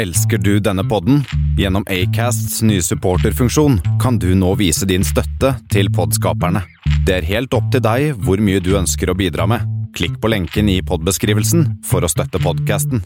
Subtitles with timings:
[0.00, 1.24] Elsker du denne podden?
[1.58, 6.62] Gjennom Acasts nye supporterfunksjon kan du nå vise din støtte til podskaperne.
[7.04, 9.66] Det er helt opp til deg hvor mye du ønsker å bidra med.
[9.92, 13.04] Klikk på lenken i podbeskrivelsen for å støtte podkasten.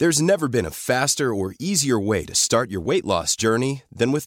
[0.00, 4.10] There's never been a faster or easier way to start your weight loss journey than
[4.10, 4.26] with.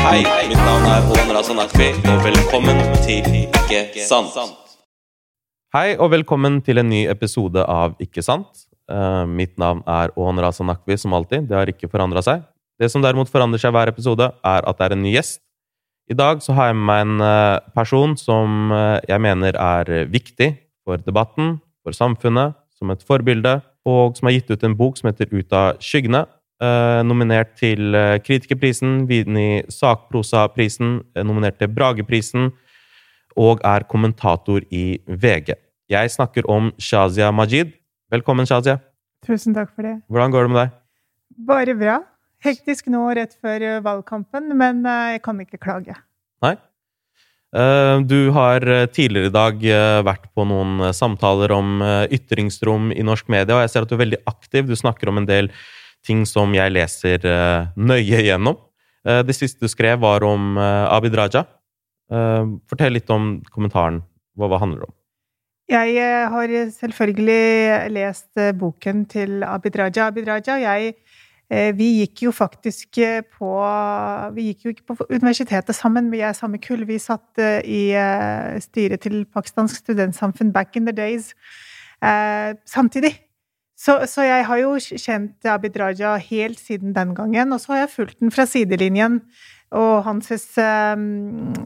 [0.00, 4.32] Hei, mitt navn er Håvard Razan og velkommen til Ikke sant.
[5.76, 8.64] Hei og velkommen til en ny episode av Ikke sant.
[8.88, 11.44] Uh, mitt navn er Åhon Razan som alltid.
[11.50, 12.40] Det har ikke forandra seg.
[12.80, 15.42] Det som derimot forandrer seg hver episode, er at det er en ny gjest.
[16.10, 20.08] I dag så har jeg med meg en eh, person som eh, jeg mener er
[20.10, 24.96] viktig for debatten, for samfunnet, som et forbilde, og som har gitt ut en bok
[24.98, 26.24] som heter Ut av skyggene.
[26.60, 32.50] Eh, nominert til eh, Kritikerprisen, vunnet Sakprosaprisen, eh, nominert til Brageprisen,
[33.40, 35.54] og er kommentator i VG.
[35.88, 37.72] Jeg snakker om Shazia Majid.
[38.12, 38.76] Velkommen, Shazia.
[39.24, 39.94] Tusen takk for det.
[40.12, 40.76] Hvordan går det med deg?
[41.48, 41.96] Bare bra.
[42.44, 45.96] Hektisk nå rett før valgkampen, men jeg kan ikke klage.
[46.44, 46.54] Nei?
[48.08, 49.64] Du har tidligere i dag
[50.06, 54.04] vært på noen samtaler om ytringsrom i norsk media, og jeg ser at du er
[54.04, 54.70] veldig aktiv.
[54.70, 55.50] Du snakker om en del
[56.06, 58.58] ting som jeg leser eh, nøye gjennom.
[59.06, 61.46] Eh, Det siste du skrev, var om eh, Abid Raja.
[62.10, 64.00] Fortell litt om kommentaren.
[64.34, 64.94] Hva, hva handler det om?
[65.70, 70.08] Jeg har selvfølgelig lest boken til Abid Raja.
[70.08, 70.96] Abid Raja og jeg
[71.78, 72.98] vi gikk jo faktisk
[73.36, 73.52] på
[74.34, 76.82] Vi gikk jo ikke på universitetet sammen, vi er samme kull.
[76.86, 77.94] Vi satt i
[78.66, 81.30] styret til Pakistansk studentsamfunn back in the days
[82.66, 83.14] samtidig.
[83.80, 87.84] Så, så jeg har jo kjent Abid Raja helt siden den gangen, og så har
[87.84, 89.22] jeg fulgt den fra sidelinjen.
[89.70, 91.02] Og hans eh,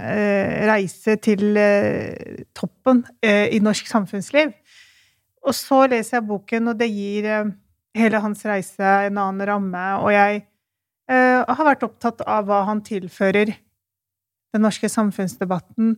[0.05, 4.53] eh, reise til eh, toppen eh, i norsk samfunnsliv.
[5.45, 7.53] Og så leser jeg boken, og det gir eh,
[7.99, 9.85] hele hans reise en annen ramme.
[10.05, 10.45] Og jeg
[11.09, 13.57] eh, har vært opptatt av hva han tilfører
[14.55, 15.97] den norske samfunnsdebatten.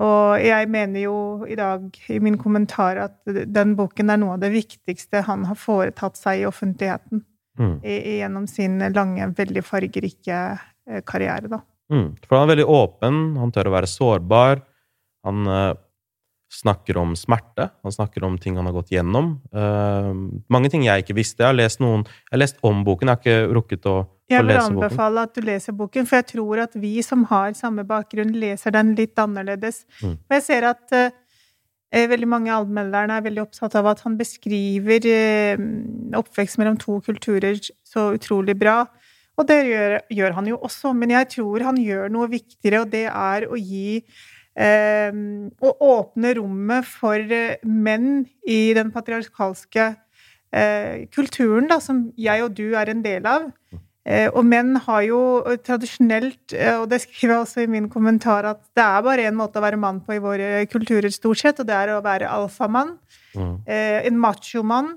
[0.00, 4.44] Og jeg mener jo i dag i min kommentar at den boken er noe av
[4.44, 7.24] det viktigste han har foretatt seg i offentligheten
[7.60, 7.84] Mm.
[7.84, 10.40] i, gjennom sin lange, veldig fargerike
[10.88, 11.60] eh, karriere, da.
[11.92, 12.14] Mm.
[12.24, 14.62] For han er veldig åpen, han tør å være sårbar.
[15.26, 15.72] Han eh,
[16.50, 19.34] snakker om smerte, han snakker om ting han har gått gjennom.
[19.52, 20.12] Eh,
[20.48, 21.44] mange ting jeg ikke visste.
[21.44, 23.98] Jeg har lest noen Jeg har lest om boken, jeg har ikke rukket å
[24.30, 27.82] Jeg vil anbefale at du leser boken, for jeg tror at vi som har samme
[27.86, 29.82] bakgrunn, leser den litt annerledes.
[30.02, 30.14] Mm.
[30.14, 35.08] Og jeg ser at eh, veldig mange allmennlærere er veldig opptatt av at han beskriver
[35.10, 35.64] uh,
[36.20, 38.84] oppvekst mellom to kulturer så utrolig bra.
[39.40, 42.92] Og det gjør, gjør han jo også, men jeg tror han gjør noe viktigere, og
[42.92, 47.34] det er å gi uh, Å åpne rommet for
[47.66, 48.10] menn
[48.46, 49.94] i den patriarkalske
[51.14, 53.44] kulturen, da, som jeg og du er en del av.
[54.08, 57.90] Eh, og menn har jo eh, tradisjonelt, eh, og det skriver jeg også i min
[57.92, 61.42] kommentar, at det er bare én måte å være mann på i våre kulturer, stort
[61.42, 62.96] sett, og det er å være alfamann.
[63.36, 63.54] Mm.
[63.68, 64.94] En machomann.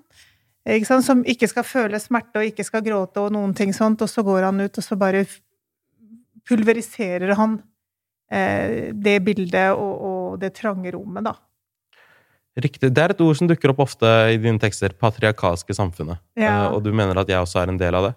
[0.64, 1.02] Ikke?
[1.04, 4.24] Som ikke skal føle smerte og ikke skal gråte og noen ting sånt, og så
[4.26, 5.26] går han ut, og så bare
[6.48, 7.60] pulveriserer han
[8.34, 11.36] det bildet og, og det trange rommet, da.
[12.58, 12.90] Riktig.
[12.96, 14.96] Det er et ord som dukker opp ofte i dine tekster.
[14.98, 16.22] Patriarkalske samfunnet.
[16.40, 16.72] Ja.
[16.74, 18.16] Og du mener at jeg også er en del av det?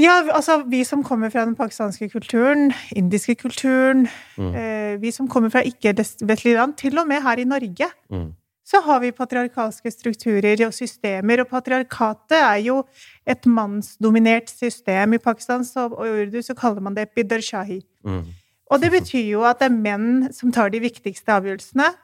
[0.00, 4.06] Ja, altså vi som kommer fra den pakistanske kulturen, indiske kulturen,
[4.38, 4.54] Mm.
[4.54, 8.32] eh, vi som kommer fra ikke-vestlige land, til og med her i Norge, Mm.
[8.64, 12.84] så har vi patriarkalske strukturer og systemer, og patriarkatet er jo
[13.26, 15.12] et mannsdominert system.
[15.14, 17.82] I Pakistan så, og i urdu så kaller man det bidarshahi.
[18.04, 18.24] Mm.
[18.70, 21.94] Og det betyr jo at det er menn som tar de viktigste avgjørelsene,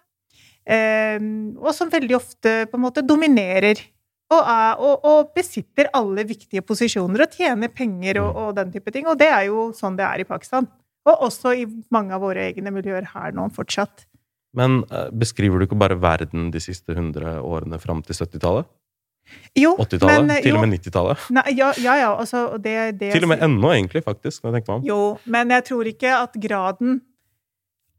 [0.67, 1.19] eh,
[1.59, 3.77] og som veldig ofte på en måte dominerer
[4.35, 8.91] Og, er, og, og besitter alle viktige posisjoner og tjener penger og, og den type
[8.91, 9.07] ting.
[9.07, 10.67] Og det er jo sånn det er i Pakistan.
[11.07, 14.09] Og også i mange av våre egne miljøer her nå fortsatt.
[14.57, 18.67] Men eh, beskriver du ikke bare verden de siste 100 årene fram til 70-tallet?
[19.59, 20.41] Jo, 80-tallet?
[20.43, 21.27] Til jo, og med 90-tallet?
[21.57, 24.43] Ja, ja, ja, altså det, det Til og med ennå, egentlig, faktisk.
[24.43, 24.87] når jeg tenker meg om.
[24.87, 25.01] Jo,
[25.35, 27.01] men jeg tror ikke at graden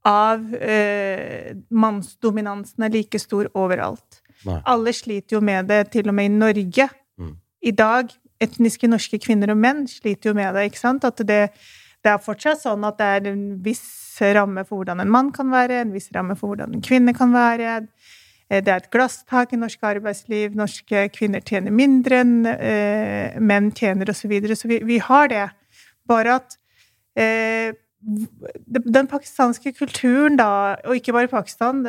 [0.07, 4.21] av eh, mannsdominansen er like stor overalt.
[4.47, 4.59] Nei.
[4.69, 6.87] Alle sliter jo med det, til og med i Norge.
[7.19, 7.33] Mm.
[7.67, 8.13] I dag,
[8.43, 11.07] etniske norske kvinner og menn sliter jo med det, ikke sant?
[11.07, 11.41] At det,
[12.05, 13.87] det er fortsatt sånn at det er en viss
[14.37, 17.33] ramme for hvordan en mann kan være, en viss ramme for hvordan en kvinne kan
[17.33, 17.81] være.
[18.49, 23.73] Eh, Det er et glasstak i norsk arbeidsliv, norske kvinner tjener mindre enn eh, menn
[23.75, 24.23] tjener, osv.
[24.23, 24.55] Så, videre.
[24.55, 25.49] så vi, vi har det.
[26.07, 26.57] Bare at
[27.17, 27.75] eh,
[28.93, 31.79] den pakistanske kulturen, da, og ikke bare Pakistan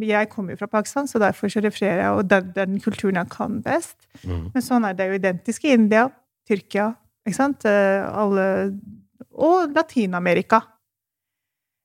[0.00, 3.28] Jeg kommer jo fra Pakistan, så derfor så refererer jeg og den, den kulturen jeg
[3.30, 3.96] kan best.
[4.24, 4.50] Mm.
[4.54, 6.06] Men sånn er det jo identisk i India,
[6.48, 6.92] Tyrkia,
[7.26, 7.64] ikke sant?
[7.66, 8.78] Eh, Alle,
[9.34, 10.60] og Latin-Amerika.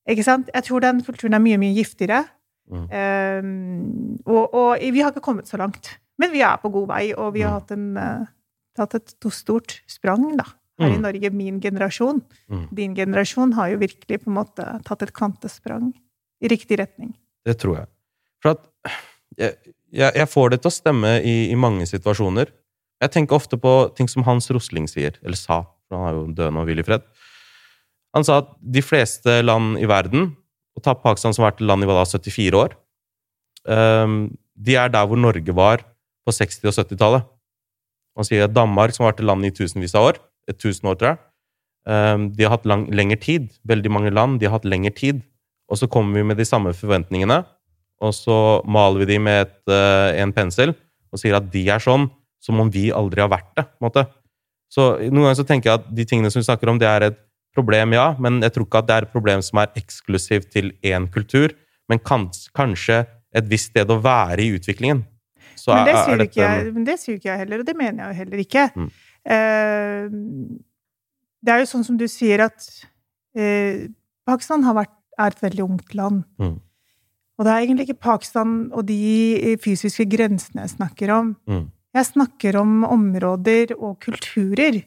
[0.09, 0.49] Ikke sant?
[0.53, 2.23] Jeg tror den kulturen er mye, mye giftigere.
[2.71, 2.85] Mm.
[2.87, 5.97] Um, og, og vi har ikke kommet så langt.
[6.21, 7.59] Men vi er på god vei, og vi har Mm.
[7.59, 8.25] hatt, en, eh,
[8.77, 10.45] tatt et stort sprang, da.
[10.81, 11.01] Her i Mm.
[11.05, 12.21] Norge, min generasjon.
[12.49, 12.67] Mm.
[12.75, 15.91] Din generasjon har jo virkelig på en måte tatt et kvantesprang
[16.41, 17.13] i riktig retning.
[17.45, 17.87] Det tror jeg.
[18.41, 18.65] For at
[19.37, 19.55] jeg,
[19.93, 22.49] jeg, jeg får det til å stemme i, i mange situasjoner.
[23.01, 26.25] Jeg tenker ofte på ting som Hans Rosling sier, eller sa, for han er jo
[26.37, 27.05] død nå, hvil i fred.
[28.15, 30.31] Han sa at de fleste land i verden,
[30.77, 32.75] og ta Pakistan som har vært land i da, 74 år,
[33.69, 34.17] ehm,
[34.55, 35.85] de er der hvor Norge var
[36.25, 37.29] på 60- og 70-tallet.
[38.19, 40.19] Han sier at Danmark, som har vært land i tusenvis av år,
[40.49, 41.19] et tusen år, tror jeg,
[41.87, 43.49] ehm, de har hatt lang, lengre tid.
[43.67, 45.21] Veldig mange land, de har hatt lengre tid.
[45.69, 47.45] Og så kommer vi med de samme forventningene,
[48.01, 50.73] og så maler vi de med et, eh, en pensel
[51.13, 52.09] og sier at de er sånn,
[52.41, 53.65] som om vi aldri har vært det.
[53.65, 54.07] på en måte.
[54.71, 57.03] Så Noen ganger så tenker jeg at de tingene som vi snakker om, det er
[57.11, 57.17] et
[57.55, 60.71] problem, ja, men jeg tror ikke at det er et problem som er eksklusivt til
[60.83, 61.51] én kultur,
[61.89, 63.05] men kans, kanskje
[63.35, 65.03] et visst sted å være i utviklingen.
[65.55, 67.59] Så Men det, er- er sier dette ikke jeg, men det sier ikke jeg heller,
[67.59, 68.63] og det mener jeg jo heller ikke.
[68.75, 68.91] Mm.
[69.25, 70.09] Eh,
[71.41, 72.65] det er jo sånn som du sier at
[73.37, 73.87] eh,
[74.27, 76.23] Pakistan har vært, er et veldig ungt land.
[76.41, 76.55] Mm.
[77.39, 81.35] Og det er egentlig ikke Pakistan og de fysiske grensene jeg snakker om.
[81.49, 81.67] Mm.
[81.97, 84.81] Jeg snakker om områder og kulturer.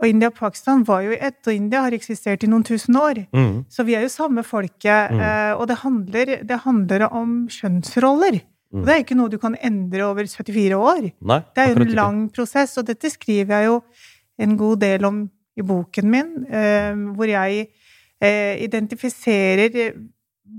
[0.00, 3.22] Og India og Pakistan var jo ett, og India har eksistert i noen tusen år.
[3.32, 3.64] Mm.
[3.72, 5.20] Så vi er jo samme folket, Mm.
[5.20, 8.40] eh, og det handler, det handler om kjønnsroller.
[8.72, 8.80] Mm.
[8.80, 11.12] Og det er ikke noe du kan endre over 74 år.
[11.22, 11.96] Nei, Det er jo en en ikke.
[12.00, 13.82] lang prosess, og dette skriver jeg jo
[14.38, 17.68] en god del om i boken min, eh, hvor jeg
[18.20, 19.94] eh, identifiserer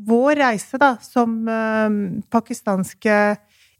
[0.07, 3.37] vår reise da, som eh, pakistanske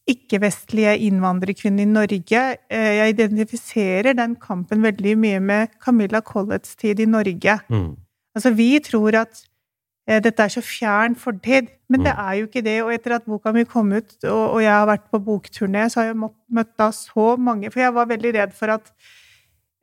[0.08, 2.44] ikke-vestlige innvandrerkvinner i Norge.
[2.72, 7.60] Eh, jeg identifiserer den kampen veldig mye med Camilla Colletts tid i Norge.
[7.70, 7.96] Mm.
[8.36, 9.57] Altså, vi tror at eh,
[10.08, 12.20] dette er så fjern fortid, men det Mm.
[12.28, 12.76] er jo ikke det.
[12.84, 16.00] Og etter at boka mi kom ut, og, og jeg har vært på bokturné, så
[16.00, 16.16] har jeg
[16.50, 18.92] møtt da så mange For jeg var veldig redd for at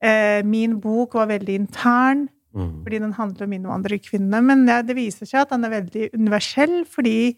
[0.02, 2.84] eh, min bok var veldig intern, Mm.
[2.84, 4.40] fordi den handler om innvandrerkvinnene.
[4.44, 7.36] Men det, det viser seg at den er veldig universell, fordi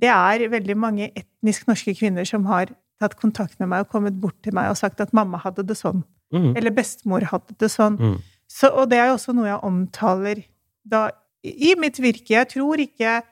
[0.00, 2.66] det er veldig mange etnisk norske kvinner som har
[3.00, 5.76] tatt kontakt med meg og kommet bort til meg og sagt at mamma hadde det
[5.78, 6.02] sånn.
[6.34, 6.56] Mm.
[6.56, 7.96] Eller bestemor hadde det sånn.
[8.00, 8.16] Mm.
[8.50, 10.42] Så, og det er jo også noe jeg omtaler
[10.84, 11.10] da,
[11.46, 12.34] i mitt virke.
[12.34, 13.22] Jeg tror ikke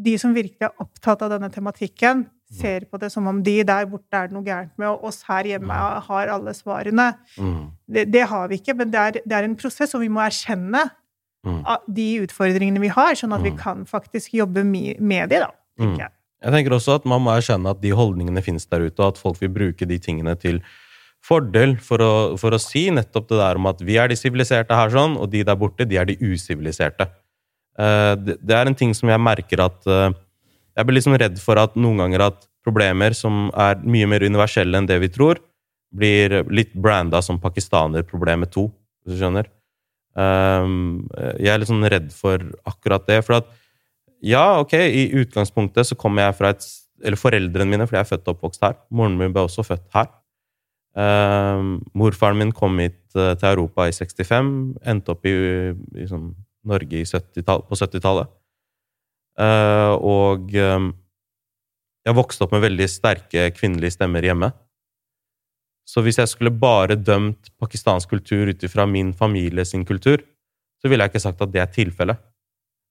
[0.00, 3.84] de som virkelig er opptatt av denne tematikken, ser på det som om de der
[3.86, 5.70] borte er det noe gærent med, og oss her hjemme
[6.08, 7.12] har alle svarene.
[7.38, 7.68] Mm.
[7.86, 10.22] Det, det har vi ikke, men det er, det er en prosess, og vi må
[10.24, 10.90] erkjenne
[11.40, 11.62] Mm.
[11.88, 13.56] de utfordringene vi har, sånn at vi Mm.
[13.56, 15.46] kan faktisk jobbe med de, da,
[15.78, 15.86] Mm.
[15.86, 16.10] tenker jeg.
[16.42, 19.18] Jeg tenker også at man må erkjenne at de holdningene finnes der ute, og at
[19.18, 20.60] folk vil bruke de tingene til
[21.24, 24.76] fordel for å, for å si nettopp det der om at vi er de siviliserte
[24.76, 27.08] her sånn, og de der borte, de er de usiviliserte.
[27.80, 30.10] Eh, det, er en ting som jeg merker at eh,
[30.76, 34.76] Jeg blir liksom redd for at noen ganger at problemer som er mye mer universelle
[34.76, 35.40] enn det vi tror,
[35.90, 38.66] blir litt branda som pakistanerproblemet 2,
[39.02, 39.48] hvis du skjønner.
[40.14, 41.08] Um,
[41.38, 43.22] jeg er litt sånn redd for akkurat det.
[43.26, 43.48] For at
[44.20, 46.68] ja, ok, i utgangspunktet så kommer jeg fra et
[47.00, 48.74] Eller foreldrene mine, fordi jeg er født og oppvokst her.
[48.92, 50.10] Moren min ble også født her.
[50.92, 54.50] Um, morfaren min kom hit eh, til Europa i 65,
[54.84, 55.32] endte opp i,
[55.96, 56.34] i sånn
[56.66, 58.30] Norge i 70 på 70-tallet.
[59.40, 60.90] Uh, og um,
[62.04, 64.50] jeg vokste opp med veldig sterke kvinnelige stemmer hjemme.
[65.88, 70.22] Så hvis jeg skulle bare dømt pakistansk kultur ut ifra min familie sin kultur,
[70.80, 72.20] så ville jeg ikke sagt at det er tilfellet.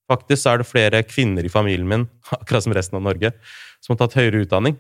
[0.10, 2.08] Faktisk er det flere kvinner i familien min,
[2.40, 3.34] akkurat som resten av Norge,
[3.80, 4.78] som har tatt høyere utdanning.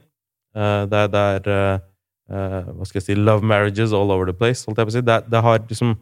[0.58, 4.34] Uh, Det er, det er uh, Hva skal jeg si Love marriages all over the
[4.34, 4.66] place.
[4.66, 5.06] holdt jeg på å si.
[5.06, 5.94] Det, det har liksom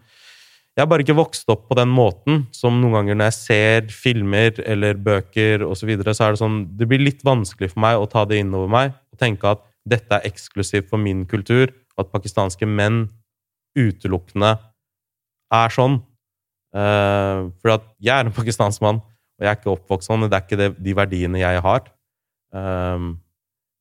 [0.77, 3.87] Jeg har bare ikke vokst opp på den måten som noen ganger når jeg ser
[3.89, 7.81] filmer eller bøker osv., så, videre, så er det sånn Det blir litt vanskelig for
[7.81, 11.71] meg å ta det innover meg og tenke at dette er eksklusivt for min kultur,
[11.97, 13.07] at pakistanske menn
[13.77, 14.53] utelukkende
[15.57, 15.97] er sånn.
[16.75, 20.27] Uh, for at jeg er en pakistansk mann, og jeg er ikke oppvokst sånn.
[20.27, 21.89] Det er ikke det, de verdiene jeg har.
[22.53, 23.15] Um,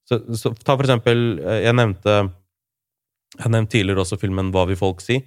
[0.09, 2.13] så, så, ta for eksempel eh, Jeg nevnte
[3.39, 5.21] Jeg nevnte tidligere også filmen Hva vil folk si?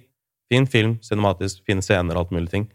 [0.50, 2.66] Fin film, cinematisk, fine scener og alt mulig ting.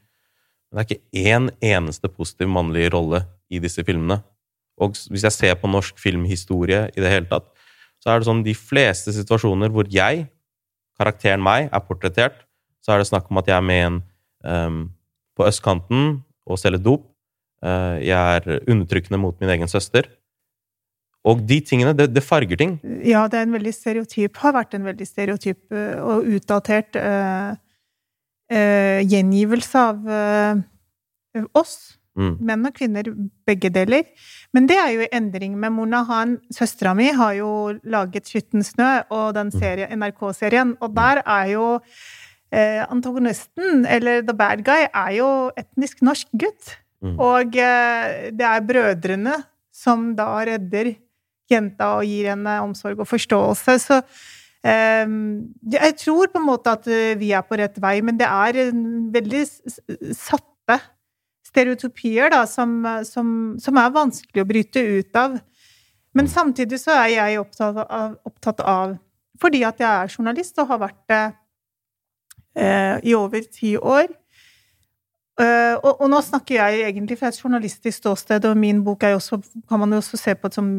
[0.72, 4.22] Men det er ikke én eneste positiv mannlig rolle i disse filmene.
[4.82, 7.48] Og hvis jeg ser på norsk filmhistorie i det hele tatt,
[8.04, 10.28] så er det sånn de fleste situasjoner hvor jeg,
[11.00, 12.44] karakteren meg, er portrettert,
[12.84, 13.98] så er det snakk om at jeg er med en
[14.46, 14.84] um,
[15.36, 17.08] på østkanten og selger dop.
[17.66, 20.08] Uh, jeg er undertrykkende mot min egen søster.
[21.26, 22.76] Og de tingene, det, det, farger ting.
[23.02, 27.56] Ja, det er en veldig stereotyp, har vært en veldig stereotyp uh, og utdatert uh,
[28.50, 30.10] gjengivelse av
[31.58, 31.96] oss.
[32.16, 32.36] Mm.
[32.48, 33.10] Menn og kvinner,
[33.48, 34.06] begge deler.
[34.56, 36.38] Men det er jo i endring med Mona Han.
[36.54, 37.50] Søstera mi har jo
[37.84, 40.00] laget 'Skitten snø' og den mm.
[40.00, 41.80] NRK-serien, og der er jo
[42.52, 46.78] eh, antagonisten, eller the bad guy, er jo etnisk norsk gutt.
[47.04, 47.20] Mm.
[47.20, 49.36] Og eh, det er brødrene
[49.74, 50.96] som da redder
[51.52, 53.76] jenta og gir henne omsorg og forståelse.
[53.80, 54.02] Så
[54.66, 58.72] jeg tror på en måte at eh, vi er på rett vei, men det er
[59.14, 59.44] veldig
[60.18, 60.80] satte
[61.46, 63.28] stereotypier da, som, som,
[63.62, 65.38] som, er vanskelig å bryte ut av.
[66.18, 68.96] Men samtidig så er jeg opptatt av, opptatt av
[69.36, 71.24] Fordi at jeg er journalist og har vært det
[72.56, 74.08] eh, i over ti år.
[75.36, 79.18] Uh, og, og, nå snakker jeg egentlig fra et journalistisk ståsted, og min bok er
[79.18, 80.70] også, kan man jo også se på som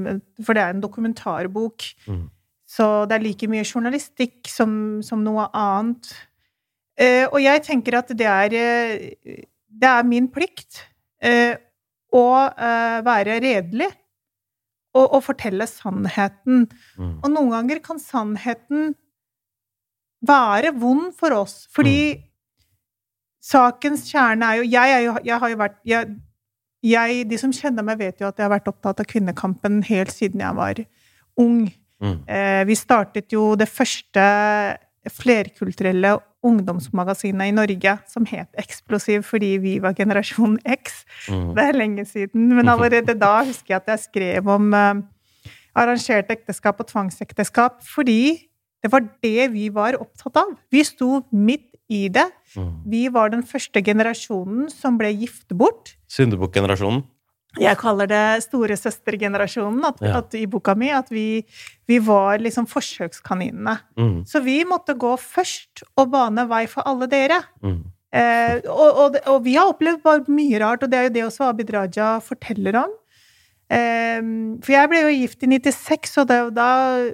[0.41, 1.85] For det er en dokumentarbok.
[2.09, 2.23] Mm.
[2.77, 4.73] Så det er like mye journalistikk som,
[5.07, 6.11] som noe annet.
[7.01, 8.57] Eh, og jeg tenker at det er
[9.77, 10.83] det er min plikt
[11.25, 11.57] eh,
[12.15, 13.89] å eh, være redelig
[14.97, 16.65] og, og, fortelle sannheten.
[16.97, 17.17] Mm.
[17.21, 18.95] Og noen ganger kan sannheten
[20.27, 22.23] være vond for oss, fordi mm.
[23.45, 26.15] sakens kjerne er jo Jeg, er jo, jeg har jo vært jeg,
[26.83, 30.15] jeg, De som kjenner meg, vet jo at jeg har vært opptatt av kvinnekampen helt
[30.15, 30.81] siden jeg var
[31.37, 31.67] ung.
[32.03, 32.19] Mm.
[32.29, 34.25] Eh, vi startet jo det første
[35.07, 41.05] flerkulturelle ungdomsmagasinet i Norge som het Eksplosiv fordi vi var generasjon X.
[41.31, 41.53] Mm.
[41.57, 42.49] Det er lenge siden.
[42.55, 45.15] Men allerede da husker jeg at jeg skrev om arrangerte
[45.77, 48.21] arrangert ekteskap og tvangsekteskap fordi
[48.83, 50.55] det var det vi var opptatt av.
[50.71, 52.27] Vi sto midt i det.
[52.57, 52.73] Mm.
[52.91, 55.95] Vi var den første generasjonen som ble gift bort.
[56.11, 57.05] Syndebukkgenerasjonen?
[57.63, 60.19] Jeg kaller det storesøstergenerasjonen at, ja.
[60.21, 60.91] at, i boka mi.
[60.95, 61.43] At vi,
[61.89, 63.79] vi var liksom forsøkskaninene.
[63.99, 64.19] Mm.
[64.29, 67.41] Så vi måtte gå først og bane vei for alle dere.
[67.65, 67.83] Mm.
[68.17, 71.27] Eh, og, og, og, vi har opplevd bare mye rart, og det er jo det
[71.27, 72.95] også Abid Raja forteller om.
[73.67, 74.21] Eh,
[74.63, 76.69] for jeg ble jo gift i 96, og det, da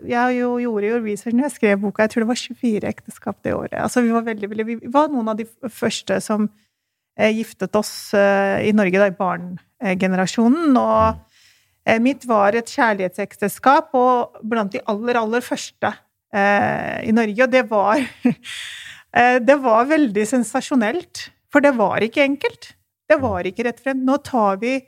[0.08, 2.04] jeg jo gjorde jo research når jeg skrev boka.
[2.04, 3.78] Jeg tror det var 24 ekteskap det året.
[3.80, 6.50] Altså vi var veldig, veldig, vi var noen av de første som
[7.16, 9.54] eh, giftet oss eh, i Norge da, i barn
[9.98, 10.76] generasjonen.
[10.78, 11.18] Og
[11.86, 15.92] eh, mitt var et kjærlighetsekteskap, og blant de aller, aller første
[16.34, 17.46] eh, i Norge.
[17.46, 18.00] Og det var
[19.18, 21.28] eh, Det var veldig sensasjonelt.
[21.52, 22.72] For det var ikke enkelt.
[23.10, 24.00] Det var ikke rett frem.
[24.06, 24.78] Nå tar vi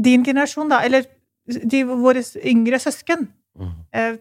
[0.00, 1.06] din generasjon, da, eller
[1.48, 3.26] de, våre yngre søsken,
[3.58, 3.72] mm.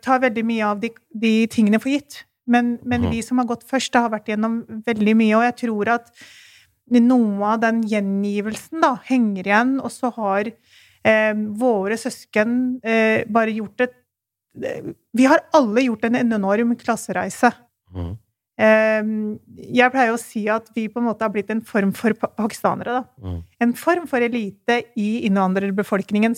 [0.03, 2.23] tar veldig mye av de, de tingene for gitt.
[2.49, 3.11] Men, men, mm.
[3.13, 6.09] vi som har gått først, har vært gjennom veldig mye, og jeg tror at
[6.97, 13.55] noe av den gjengivelsen da, henger igjen, og så har eh, våre søsken eh, bare
[13.55, 13.95] gjort et
[15.13, 17.51] Vi har alle gjort en enorm klassereise.
[17.93, 18.15] Mm.
[18.59, 19.11] Eh,
[19.77, 22.99] jeg pleier å si at vi på en måte har blitt en form for pakistanere.
[22.99, 23.03] Da.
[23.23, 23.37] Mm.
[23.65, 26.35] En form for elite i innvandrerbefolkningen.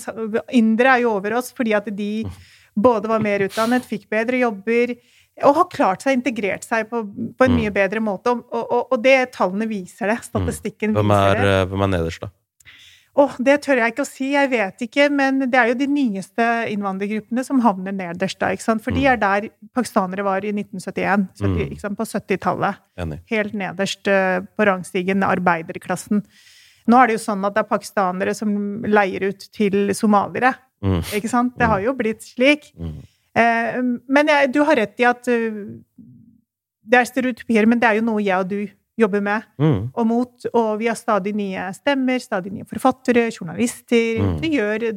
[0.60, 2.38] Indere er jo over oss fordi at de mm.
[2.76, 4.94] både var mer utdannet, fikk bedre jobber,
[5.42, 7.58] og har klart seg, integrert seg på, på en mm.
[7.62, 8.34] mye bedre måte.
[8.36, 10.20] Og, og, og, det tallene viser det.
[10.28, 11.56] Statistikken hvem er, viser det.
[11.56, 12.34] Eh, hvem er nederst, da?
[13.20, 15.10] Åh, det tør jeg ikke å si, jeg vet ikke.
[15.12, 18.54] Men det er jo de nyeste innvandrergruppene som havner nederst da.
[18.56, 18.84] ikke sant?
[18.86, 19.10] For de mm.
[19.12, 22.00] er der pakistanere var i 1971, 70, mm.
[22.00, 22.82] på 70-tallet.
[23.34, 26.24] Helt nederst uh, på rangstigen, arbeiderklassen.
[26.92, 28.54] Nå er det jo sånn at det er pakistanere som
[28.88, 30.54] leier ut til somaliere.
[30.82, 31.02] Mm.
[31.20, 31.58] Ikke sant?
[31.60, 32.72] Det har jo blitt slik.
[33.38, 33.80] Eh,
[34.12, 35.62] men jeg, du har rett i at uh,
[36.92, 38.60] det er stereotypier, men det er jo noe jeg og du
[39.00, 39.80] jobber med mm.
[39.96, 40.50] og mot.
[40.52, 44.20] Og vi har stadig nye stemmer, stadig nye forfattere, journalister.
[44.22, 44.36] Mm.
[44.44, 44.90] Vi gjør,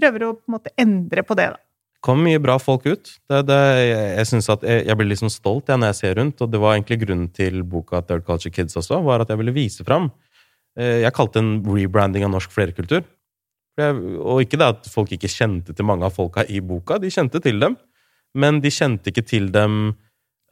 [0.00, 1.60] prøver å på en måte endre på det, da.
[2.00, 3.10] Det kom mye bra folk ut.
[3.28, 6.14] Det, det, jeg jeg synes at jeg, jeg blir liksom stolt jeg, når jeg ser
[6.16, 9.40] rundt, og det var egentlig grunnen til boka Third Culture Kids også, var at jeg
[9.42, 10.08] ville vise fram.
[10.78, 13.04] Eh, Jeg kalte det en rebranding av norsk flerkultur.
[13.78, 17.40] Og ikke det at folk ikke kjente til mange av folka i boka, de kjente
[17.42, 17.76] til dem,
[18.34, 19.94] men de kjente ikke til dem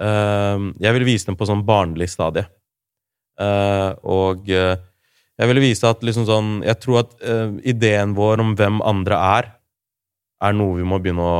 [0.03, 2.47] eh, Jeg ville vise dem på sånn barnlig stadie.
[3.39, 4.79] Eh, og eh,
[5.39, 7.13] jeg ville vise at liksom sånn Jeg tror at
[7.63, 9.53] ideen vår om hvem andre er,
[10.43, 11.39] er noe vi må begynne å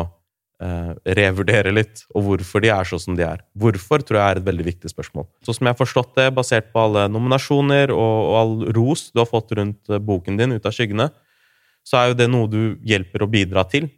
[0.59, 3.45] Uh, revurdere litt, og hvorfor de er sånn som de er.
[3.55, 5.29] Hvorfor tror jeg er et veldig viktig spørsmål.
[5.47, 9.21] Sånn som jeg har forstått det, basert på alle nominasjoner og, og all ros du
[9.23, 11.07] har fått rundt boken din, Ut av skyggene,
[11.89, 13.89] så er jo det noe du hjelper å bidra til.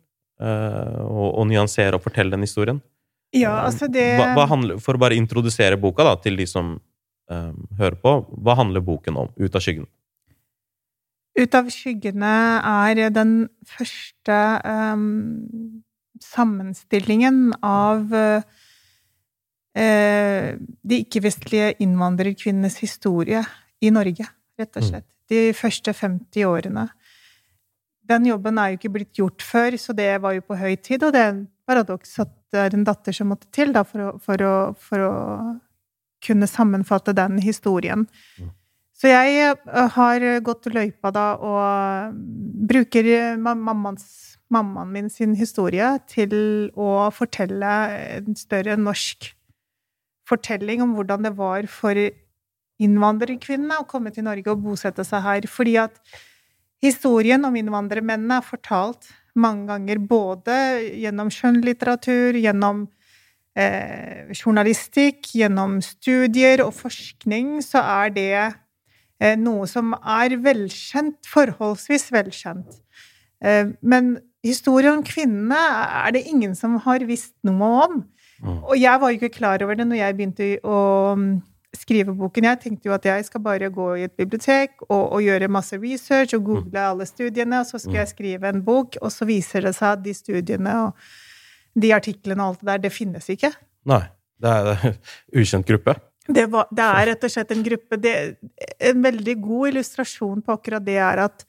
[0.41, 2.79] eh, og, og nyansere og fortelle den historien.
[3.37, 6.73] Ja, altså det Hva, hva handler, for å bare introdusere boka da, til de som
[7.31, 9.29] um, hører på, hva handler boken om?
[9.39, 9.87] Ut av skyggene.
[11.39, 12.33] Ut av skyggene
[12.67, 13.35] er den
[13.71, 15.05] første um,
[16.25, 18.43] sammenstillingen av eh,
[19.79, 23.45] eh, de ikke-vestlige innvandrerkvinnenes historie
[23.81, 24.27] i Norge,
[24.59, 24.89] rett og Mm.
[24.91, 25.07] slett.
[25.31, 26.89] De første 50 årene.
[28.11, 31.05] Den jobben er jo ikke blitt gjort før, så det var jo på høy tid,
[31.07, 34.03] og det er en paradoks at det er en datter som måtte til da, for,
[34.03, 35.13] å, for, å, for å
[36.27, 38.03] kunne sammenfatte den historien.
[39.01, 42.17] Så jeg eh, har gått løypa da og
[42.69, 43.07] bruker
[43.41, 44.05] ma- mammans,
[44.53, 46.35] mammaen min sin historie til
[46.75, 47.77] å fortelle
[48.19, 49.31] en større norsk
[50.29, 51.97] fortelling om hvordan det var for
[52.81, 55.49] innvandrerkvinnene å komme til Norge og bosette seg her.
[55.51, 55.97] Fordi at
[56.85, 60.57] historien om innvandrermennene er fortalt mange ganger både
[61.01, 62.87] gjennom skjønnlitteratur, gjennom
[63.59, 72.11] eh, journalistikk, gjennom studier og forskning, så er det eh, noe som er velkjent, forholdsvis
[72.15, 72.81] velkjent.
[73.45, 75.61] Eh, men historien om kvinnene
[76.07, 78.03] er det ingen som har visst noe om.
[78.41, 80.77] Og jeg var jo ikke klar over det når jeg begynte å
[81.73, 82.45] mm, skrive boken.
[82.45, 85.79] Jeg tenkte jo at jeg skal bare gå i et bibliotek og, og gjøre masse
[85.79, 89.61] research og google alle studiene, og så skal jeg skrive en bok, og så viser
[89.67, 91.11] det seg at de studiene og
[91.81, 93.53] de artiklene og alt det der, det finnes ikke.
[93.91, 94.05] Nei,
[94.41, 94.97] det er en
[95.43, 95.97] ukjent gruppe.
[96.31, 98.15] Det, var, det er rett og slett en gruppe det,
[98.87, 101.47] En veldig god illustrasjon på akkurat det er at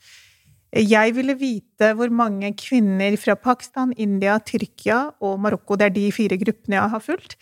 [0.72, 6.06] jeg ville vite hvor mange kvinner fra Pakistan, India, Tyrkia og Marokko, det er de
[6.16, 7.36] fire gruppene jeg har fulgt,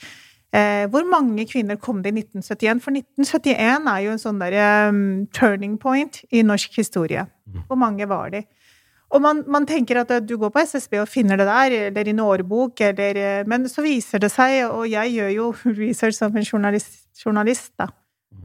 [0.55, 2.83] eh, hvor mange kvinner kom det i 1971?
[2.83, 4.55] For 1971 er jo en sånn der,
[4.89, 5.03] um,
[5.35, 7.27] turning point i norsk historie.
[7.67, 8.43] Hvor mange var de?
[9.09, 12.09] Og man, man tenker at eh, du går på SSB og finner det der, eller
[12.09, 15.47] i en årbok, eller eh, Men så viser det seg, og jeg gjør jo
[15.81, 17.89] research som en journalist, journalist da,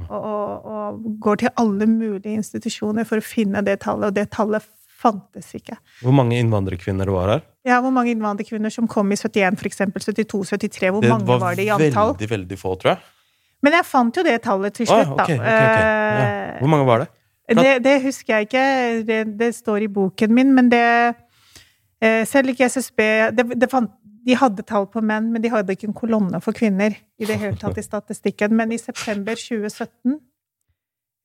[0.09, 4.31] og, og, og går til alle mulige institusjoner for å finne det tallet, og det
[4.33, 4.65] tallet
[5.05, 5.79] fantes ikke.
[6.03, 7.43] Hvor mange innvandrerkvinner var her?
[7.69, 11.29] Ja, hvor mange innvandrerkvinner som kom i 71, for eksempel, 72, 73, hvor Det mange
[11.29, 11.91] var, var det i antall?
[11.91, 13.03] Det var veldig, veldig få, tror jeg.
[13.65, 15.45] Men jeg fant jo det tallet til slutt, slutt, okay, da.
[15.45, 15.85] ok, ok.
[15.85, 16.25] Ja.
[16.25, 17.11] Eh, Hvor mange var det?
[17.55, 18.65] Det, det husker jeg ikke,
[19.09, 20.85] det, det står i boken min, men det
[22.01, 23.01] eh, Selv ikke SSB
[23.37, 23.91] det, det fant,
[24.25, 27.37] De hadde tall på menn, men de hadde ikke en kolonne for kvinner i det
[27.41, 28.55] hele tatt i statistikken.
[28.57, 30.17] Men i september 2017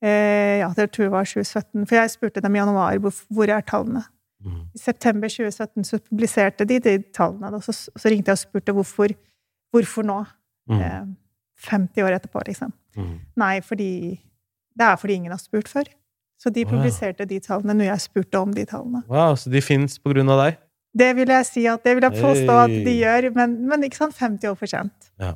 [0.02, 3.48] eh, Ja, det tror jeg var 2017, for jeg spurte dem i januar hvor, hvor
[3.48, 4.02] er tallene.
[4.44, 4.60] Mm.
[4.74, 8.72] I september 2017 så publiserte de de tallene, og så, så ringte jeg og spurte
[8.72, 9.12] hvorfor,
[9.72, 10.24] hvorfor nå.
[10.70, 10.80] Mm.
[10.80, 11.06] Eh,
[11.70, 12.72] 50 år etterpå, liksom.
[12.96, 13.18] Mm.
[13.36, 14.20] Nei, fordi
[14.78, 15.84] Det er fordi ingen har spurt før.
[16.40, 16.72] Så de Wow.
[16.72, 19.02] publiserte de tallene når jeg spurte om de tallene.
[19.08, 20.56] Wow, så de fins på grunn av deg?
[20.96, 23.96] Det vil jeg si at det vil jeg påstå at de gjør, men, men ikke
[23.96, 25.10] sant, 50 år for sent.
[25.20, 25.34] Ja.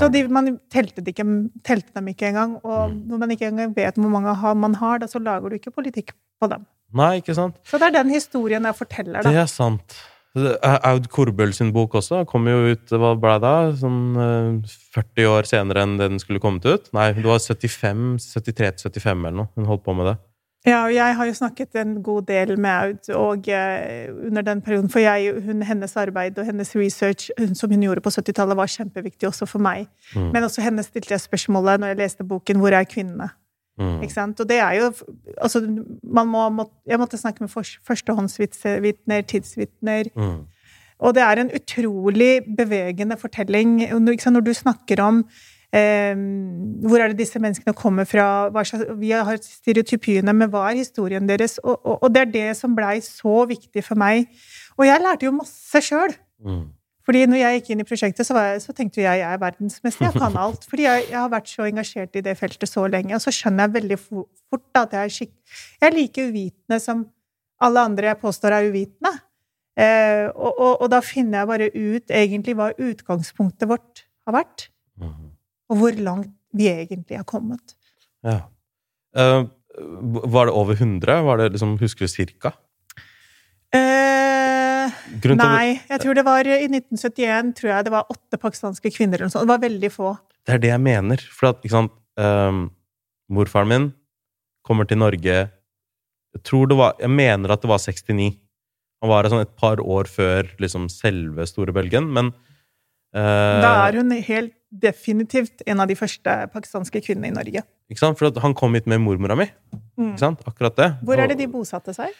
[0.00, 1.26] Så de, man telte, de ikke,
[1.64, 3.02] telte dem ikke engang, og Mm.
[3.08, 6.12] når man ikke engang vet hvor mange man har, da så lager du ikke politikk
[6.40, 6.66] på dem.
[6.94, 7.56] Nei, ikke sant?
[7.64, 9.96] Så det er den historien jeg forteller, Det er sant.
[10.36, 13.72] Aud Korbøl sin bok også kom jo ut hva ble det da?
[13.72, 16.90] Sånn eh, 40 år senere enn den skulle kommet ut.
[16.92, 19.48] Nei, det var 75, 73-75 eller noe.
[19.56, 20.16] Hun holdt på med det.
[20.66, 24.60] Ja, og jeg har jo snakket en god del med Aud og, eh, under den
[24.60, 28.56] perioden, for jeg, hun, hennes arbeid og hennes research hun, som hun gjorde på 70-tallet,
[28.56, 29.86] var kjempeviktig også for meg.
[30.14, 30.32] Mm.
[30.32, 33.30] Men også henne stilte jeg spørsmålet når jeg leste boken 'Hvor er kvinnene?'
[33.78, 34.02] Mm.
[34.02, 34.40] Ikke sant?
[34.40, 34.92] Og det er jo
[35.42, 35.60] Altså,
[36.02, 37.50] man må, må Jeg måtte snakke med
[37.86, 40.04] førstehåndsvitner, tidsvitner.
[40.16, 40.46] Mm.
[40.98, 43.80] Og det er en utrolig bevegende fortelling.
[43.92, 45.24] Når- du snakker om
[45.72, 48.48] hvor er det disse menneskene kommer fra?
[48.96, 51.58] Vi har stereotypiene, men hva er historien deres?
[51.64, 54.30] Og, og, og det er det som blei så viktig for meg.
[54.78, 56.14] Og jeg lærte jo masse sjøl.
[56.44, 56.64] Mm.
[57.06, 59.42] Fordi når jeg gikk inn i prosjektet, så, var jeg, så tenkte jeg jeg er
[59.42, 60.64] verdensmester, jeg kan alt.
[60.70, 63.14] Fordi jeg, jeg har vært så engasjert i det feltet så lenge.
[63.14, 65.36] Og så skjønner jeg veldig fo- fort at jeg er skikk...
[65.80, 67.04] Jeg er like uvitende som
[67.62, 69.12] alle andre jeg påstår er uvitende.
[69.76, 74.66] Eh, og, og, og da finner jeg bare ut egentlig hva utgangspunktet vårt har vært.
[75.70, 77.76] Og hvor langt vi egentlig har kommet.
[78.24, 78.40] Ja.
[79.16, 79.48] Uh,
[80.32, 81.20] var det over 100?
[81.26, 82.54] Var det liksom, husker du cirka?
[83.74, 84.88] Uh,
[85.36, 89.28] nei, jeg tror det var i 1971 tror jeg det var åtte pakistanske kvinner eller
[89.28, 89.46] noe sånt.
[89.46, 90.14] Det var veldig få.
[90.46, 91.22] Det er det jeg mener.
[91.34, 92.66] For at, ikke sant ehm,
[93.34, 93.86] Morfaren min
[94.66, 98.36] kommer til Norge Jeg tror det var Jeg mener at det var 69.
[99.02, 102.30] Han var sånn et par år før liksom selve store bølgen, men
[103.12, 107.62] uh, Da er hun helt definitivt en av de første pakistanske kvinnene i Norge.
[107.90, 108.18] Ikke sant?
[108.18, 109.46] For han kom hit med mormora mi.
[109.96, 110.12] Mm.
[110.12, 110.40] Ikke sant?
[110.48, 110.88] Akkurat det.
[111.06, 112.10] Hvor er det de bosatte seg?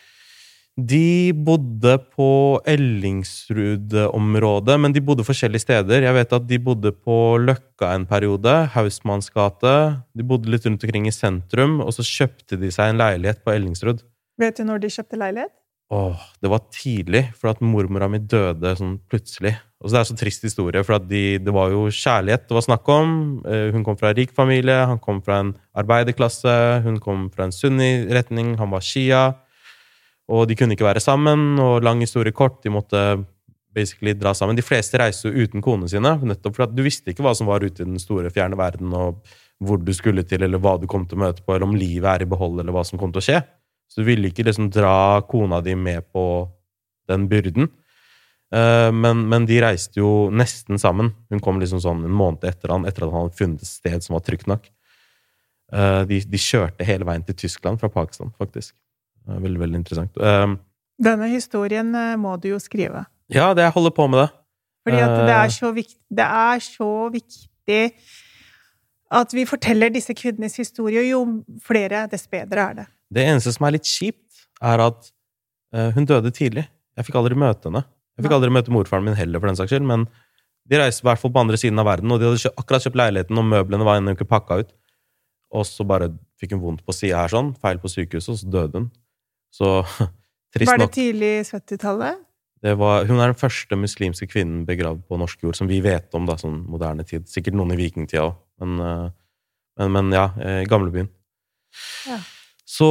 [0.76, 6.04] De bodde på Ellingsrud-området, men de bodde forskjellige steder.
[6.04, 10.04] Jeg vet at de bodde på Løkka en periode, Hausmanns gate.
[10.12, 13.56] De bodde litt rundt omkring i sentrum, og så kjøpte de seg en leilighet på
[13.56, 14.04] Ellingsrud.
[14.36, 15.56] Vet du når de kjøpte leilighet?
[15.96, 19.56] Åh, det var tidlig, for at mormora mi døde sånn plutselig.
[19.84, 22.64] Og så Det er så trist historie, for de, det var jo kjærlighet det var
[22.64, 23.10] snakk om.
[23.44, 27.44] Eh, Hun kom fra en rik familie, han kom fra en arbeiderklasse, hun kom fra
[27.44, 29.34] en sunni-retning, han var shia.
[30.28, 33.24] Og de kunne ikke være sammen, og lang historie kort, de måtte
[33.76, 34.56] basically dra sammen.
[34.56, 37.60] De fleste reiste jo uten konene sine, nettopp fordi du visste ikke hva som var
[37.60, 39.20] ute i den store, fjerne verden, og
[39.60, 42.08] hvor du skulle til, eller hva du kom til å møte på, eller om livet
[42.14, 43.42] er i behold, eller hva som kom til å skje.
[43.92, 46.24] Så du ville ikke liksom dra kona di med på
[47.08, 47.68] den byrden.
[48.54, 51.12] Eh, Men, men de reiste jo nesten sammen.
[51.30, 54.04] Hun kom liksom sånn en måned etter han, etter at han hadde funnet et sted
[54.04, 54.68] som var trygt nok.
[55.72, 58.74] Eh, De, de kjørte hele veien til Tyskland fra Pakistan, faktisk.
[59.26, 60.16] Veldig, veldig interessant.
[60.22, 60.54] Eh,
[61.02, 61.90] Denne historien
[62.22, 63.02] må du jo skrive.
[63.28, 64.28] Ja, det jeg holder på med det.
[64.86, 67.80] Fordi at det er så viktig, det er så viktig
[69.18, 71.02] at vi forteller disse kvinnenes historie.
[71.10, 71.24] Jo
[71.66, 72.86] flere, dess bedre er det.
[73.10, 75.10] Det eneste som er litt kjipt, er at
[75.98, 76.64] hun døde tidlig.
[76.96, 77.82] Jeg fikk aldri møte henne.
[78.16, 80.06] Jeg fikk aldri møte morfaren min heller, for den saks skyld, men
[80.66, 82.86] de reiste i hvert fall på andre siden av verden, og de hadde kjøpt, akkurat
[82.86, 84.70] kjøpt leiligheten, og møblene var ennå ikke pakka ut.
[85.56, 88.54] Og så bare fikk hun vondt på sida her, sånn, feil på sykehuset, og så
[88.56, 88.88] døde hun.
[89.54, 89.74] Så
[90.56, 90.72] trist nok.
[90.72, 92.24] Var det tidlig 70-tallet?
[92.66, 96.14] Det var, hun er den første muslimske kvinnen begravd på norsk jord, som vi vet
[96.16, 97.28] om, da, sånn moderne tid.
[97.30, 99.04] Sikkert noen i vikingtida òg, men, eh,
[99.78, 101.12] men, men ja, eh, i gamlebyen.
[102.08, 102.18] Ja.
[102.76, 102.86] Så,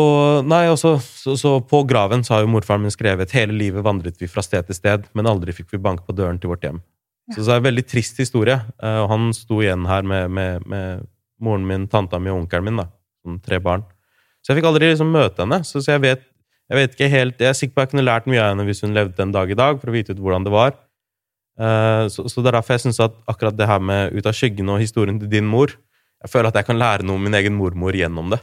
[0.47, 4.17] nei, også, så, så på graven så har jo morfaren min skrevet hele livet vandret
[4.21, 6.79] vi fra sted til sted, men aldri fikk vi banke på døren til vårt hjem.
[7.33, 8.55] Så det er en veldig trist historie.
[8.81, 11.03] eh, Og han sto igjen her med, med, med
[11.41, 12.87] moren min, tanta mi og onkelen min, da,
[13.25, 13.83] som tre barn.
[14.41, 15.61] Så jeg fikk aldri liksom møte henne.
[15.65, 16.25] Så, så jeg vet
[16.69, 18.63] jeg vet ikke helt, jeg er sikker på at jeg kunne lært mye av henne
[18.65, 20.71] hvis hun levde en dag i dag, for å vite ut hvordan det var.
[21.59, 24.33] Eh, Så, så det er derfor jeg syns at akkurat det her med Ut av
[24.33, 27.37] skyggen og historien til din mor Jeg føler at jeg kan lære noe om min
[27.37, 28.41] egen mormor gjennom det.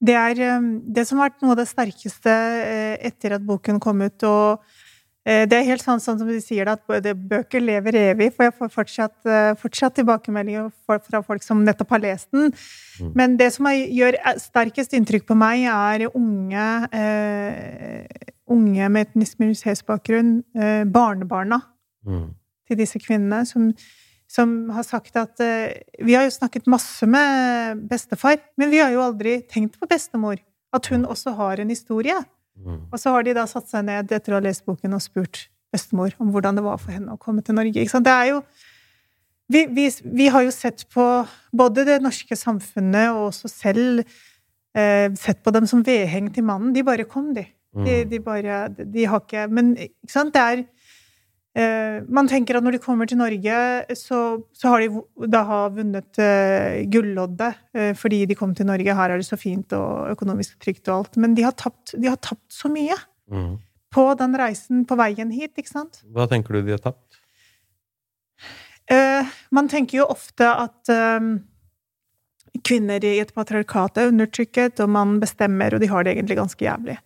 [0.00, 3.78] Det er eh, det som har vært noe av det sterkeste eh, etter at boken
[3.80, 4.26] kom ut.
[4.26, 4.64] Og
[5.26, 8.32] eh, det er helt sånn, sånn som de sier at bøker lever evig.
[8.34, 12.52] For jeg får fortsatt, eh, fortsatt tilbakemeldinger fra folk som nettopp har lest den.
[13.00, 13.12] Mm.
[13.14, 20.42] Men det som gjør sterkest inntrykk på meg, er unge, uh, unge med etnisk minoritetsbakgrunn,
[20.58, 21.62] uh, barnebarna
[22.06, 22.34] Mm.
[22.68, 23.70] til disse kvinnene, som,
[24.34, 28.90] som har sagt at eh, Vi har jo snakket masse med bestefar, men vi har
[28.94, 30.40] jo aldri tenkt på bestemor.
[30.74, 32.16] At hun også har en historie.
[32.58, 32.80] Mm.
[32.90, 35.44] Og så har de da satt seg ned etter å ha lest boken og spurt
[35.74, 37.78] bestemor om hvordan det var for henne å komme til Norge.
[37.78, 38.06] Ikke sant?
[38.06, 38.42] Det er jo
[39.52, 41.04] vi, vi, vi har jo sett på
[41.52, 44.04] både det norske samfunnet og også selv
[44.74, 46.72] eh, sett på dem som vedheng til mannen.
[46.74, 47.46] De bare kom, de.
[47.46, 48.08] De, Mm.
[48.08, 50.60] de bare De har ikke Men ikke sant, det er
[51.54, 53.58] Man tenker at når de kommer til Norge,
[53.94, 58.96] så, så har de da har vunnet uh, gulloddet uh, fordi de kom til Norge.
[58.98, 61.16] Her er det så fint og økonomisk trygt og alt.
[61.22, 62.98] Men de har tapt, de har tapt så mye
[63.30, 63.56] Mm.
[63.94, 66.02] på den reisen på veien hit, ikke sant?
[66.12, 67.20] Hva tenker du de har tapt?
[68.90, 71.28] Uh, man tenker jo ofte at eh,
[72.68, 76.66] kvinner i et patriarkat er undertrykket, og man bestemmer, og de har det egentlig ganske
[76.66, 76.98] jævlig.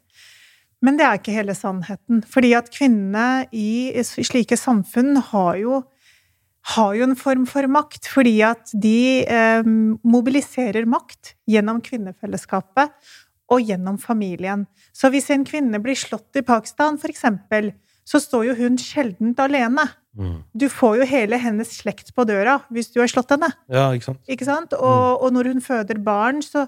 [0.85, 2.23] Men det er ikke hele sannheten.
[2.27, 5.81] Fordi at kvinnene i slike samfunn har jo,
[6.75, 8.07] har jo en form for makt.
[8.12, 9.73] Fordi at de eh,
[10.07, 12.95] mobiliserer makt gjennom kvinnefellesskapet
[13.49, 14.67] og gjennom familien.
[14.95, 17.73] Så hvis en kvinne blir slått i Pakistan, eksempel,
[18.09, 19.85] så står jo hun sjeldent alene.
[20.19, 20.38] Mm.
[20.57, 23.51] Du får jo hele hennes slekt på døra hvis du har slått henne.
[23.71, 24.23] Ja, ikke sant?
[24.31, 24.75] Ikke sant?
[24.77, 26.67] Og, og når hun føder barn, så,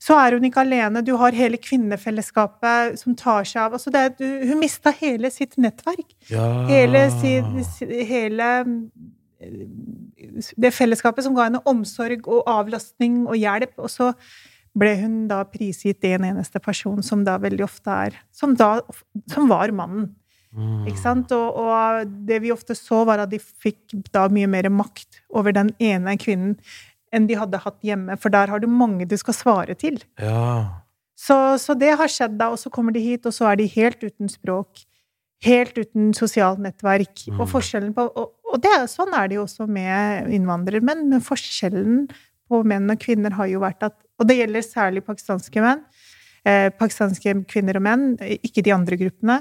[0.00, 1.02] så er hun ikke alene.
[1.04, 5.58] Du har hele kvinnefellesskapet som tar seg av altså er, du, Hun mista hele sitt
[5.60, 6.14] nettverk.
[6.32, 6.46] Ja.
[6.70, 7.04] Hele,
[8.08, 8.46] hele
[9.40, 9.58] eh,
[10.56, 13.76] Det fellesskapet som ga henne omsorg og avlastning og hjelp.
[13.76, 14.14] Og så
[14.80, 18.78] ble hun da prisgitt en eneste person, som da veldig ofte er Som da
[19.28, 20.14] som var mannen.
[20.88, 21.30] Ikke sant?
[21.30, 25.54] Og, og det vi ofte så, var at de fikk da mye mer makt over
[25.54, 26.56] den ene kvinnen
[27.12, 29.98] enn de hadde hatt hjemme, for der har du mange du skal svare til.
[30.20, 30.82] Ja.
[31.18, 33.66] Så, så det har skjedd da, og så kommer de hit, og så er de
[33.74, 34.84] helt uten språk.
[35.44, 37.22] Helt uten sosialt nettverk.
[37.28, 37.38] Mm.
[37.40, 42.02] Og forskjellen på Og, og det, sånn er det jo også med innvandrermenn, men forskjellen
[42.50, 45.80] på menn og kvinner har jo vært at Og det gjelder særlig pakistanske menn.
[46.44, 49.38] Eh, pakistanske kvinner og menn, ikke de andre gruppene.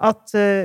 [0.00, 0.64] At eh,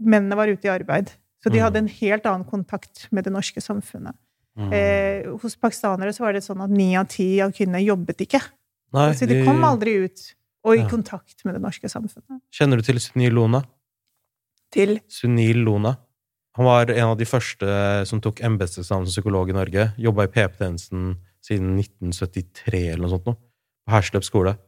[0.00, 1.12] mennene var ute i arbeid.
[1.44, 1.64] Så de Mm.
[1.66, 4.16] hadde en helt annen kontakt med det norske samfunnet.
[4.58, 4.72] Mm.
[4.74, 8.40] Eh, hos pakistanere så var det sånn at ni av ti av kvinnene jobbet ikke.
[8.96, 10.88] Nei, Så de kom aldri ut og i Ja.
[10.88, 12.40] kontakt med det norske samfunnet.
[12.50, 13.62] Kjenner du til Sunil Lona?
[14.72, 15.96] Til Sunil Lona.
[16.56, 19.92] Han var en av de første som tok embetseksamen som psykolog i Norge.
[19.96, 23.26] Jobba i PP-tjenesten siden 1973 eller noe sånt.
[23.26, 23.36] Nå.
[23.86, 24.58] På Hersløp skole.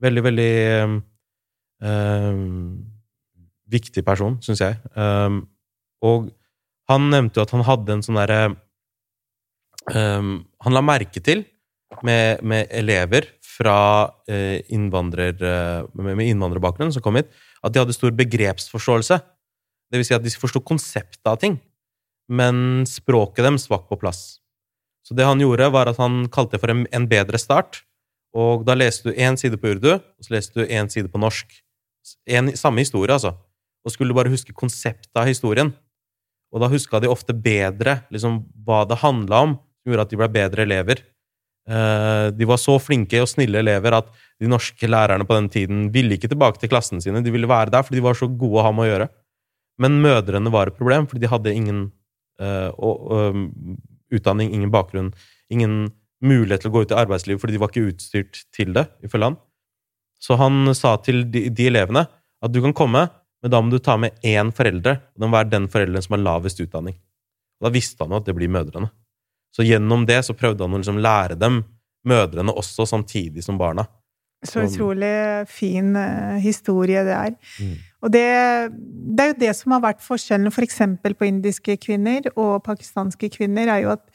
[0.00, 1.02] Veldig, veldig
[1.82, 2.86] um,
[3.68, 4.78] viktig person, syns jeg.
[4.94, 5.48] Um,
[6.02, 6.30] og
[6.88, 8.56] han nevnte jo at han hadde en sånn derre
[9.88, 11.44] um, Han la merke til
[12.06, 13.26] med, med elever
[13.60, 19.18] fra eh, innvandrer, eh, med, med innvandrerbakgrunn som kom hit, at de hadde stor begrepsforståelse.
[19.90, 21.58] Det vil si at de forsto konseptet av ting,
[22.30, 24.38] men språket deres var på plass.
[25.04, 27.82] Så det han gjorde, var at han kalte det for en, en bedre start.
[28.36, 31.18] Og da leste du én side på urdu, og så leste du én side på
[31.18, 31.50] norsk.
[32.30, 33.34] En, samme historie, altså.
[33.82, 35.72] Og skulle du bare huske konseptet av historien.
[36.54, 40.20] Og da huska de ofte bedre liksom, hva det handla om, som gjorde at de
[40.20, 41.02] ble bedre elever.
[41.70, 44.08] Eh, de var så flinke og snille elever at
[44.40, 47.22] de norske lærerne på den tiden ville ikke tilbake til klassene sine.
[47.24, 49.08] De ville være der fordi de var så gode å ha med å gjøre.
[49.80, 51.84] Men mødrene var et problem, fordi de hadde ingen
[52.42, 53.30] uh, og,
[54.12, 55.08] utdanning, ingen bakgrunn,
[55.48, 55.86] ingen
[56.20, 59.30] mulighet til å gå ut i arbeidslivet fordi de var ikke utstyrt til det, ifølge
[59.30, 59.38] han.
[60.20, 62.04] Så han sa til de, de elevene
[62.44, 63.06] at du kan komme,
[63.40, 66.18] men da må du ta med én forelder, og det må være den forelderen som
[66.18, 66.98] har lavest utdanning.
[67.60, 68.90] Og da visste han jo at det blir mødrene.
[69.50, 71.62] Så gjennom det så prøvde han å liksom lære dem,
[72.06, 73.84] mødrene også, samtidig som barna.
[74.46, 77.34] Så utrolig fin eh, historie det er.
[77.60, 77.72] Mm.
[78.00, 78.26] Og det,
[78.72, 83.28] det er jo det som har vært forskjellen for eksempel på indiske kvinner og pakistanske
[83.34, 84.06] kvinner, er jo at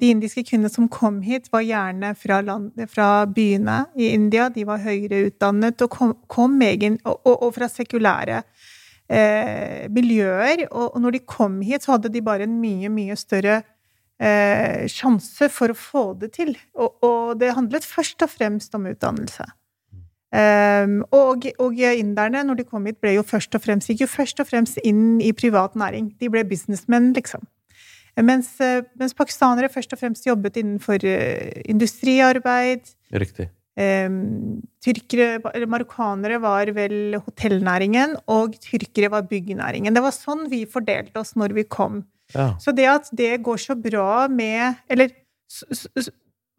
[0.00, 4.48] de indiske kvinnene som kom hit, var gjerne fra, land, fra byene i India.
[4.48, 8.40] De var høyere utdannet og kom, kom egen, og, og, og fra sekulære
[9.12, 10.64] eh, miljøer.
[10.70, 13.60] Og, og når de kom hit, så hadde de bare en mye, mye større
[14.20, 16.52] eh, sjanse for å få det til.
[16.76, 19.48] Og, og det handlet først og fremst om utdannelse.
[20.30, 24.10] Um, og, og inderne, når de kom hit, ble jo først og fremst, gikk jo
[24.12, 26.12] først og fremst inn i privat næring.
[26.20, 27.42] De ble businessmenn, liksom.
[28.20, 32.92] Mens, eh, mens pakistanere først og fremst jobbet innenfor eh, industriarbeid.
[33.14, 33.48] Riktig.
[33.80, 39.94] Um, tyrkere, eller marokkanere var vel hotellnæringen, og tyrkere var byggenæringen.
[39.94, 42.02] Det var sånn vi fordelte oss når vi kom.
[42.34, 42.52] Ja.
[42.62, 45.10] Så det at det går så bra med Eller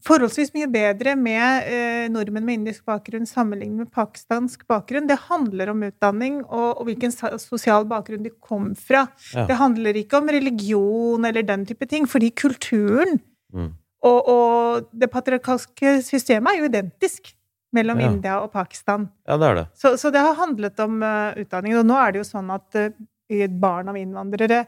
[0.01, 5.69] forholdsvis mye bedre med eh, nordmenn med indisk bakgrunn sammenlignet med pakistansk bakgrunn, det handler
[5.75, 9.03] om utdanning og, og hvilken sosial bakgrunn de kom fra.
[9.36, 9.45] Ja.
[9.49, 13.19] Det handler ikke om religion eller den type ting, fordi kulturen
[13.51, 13.73] Mm.
[14.07, 17.34] og, og det patriarkalske systemet er jo identisk
[17.75, 18.07] mellom Ja.
[18.07, 19.10] India og Pakistan.
[19.27, 19.65] ja, det er det.
[19.75, 21.75] Så, så det har handlet om uh, utdanning.
[21.75, 24.62] Og nå er det jo sånn at uh, barn av innvandrere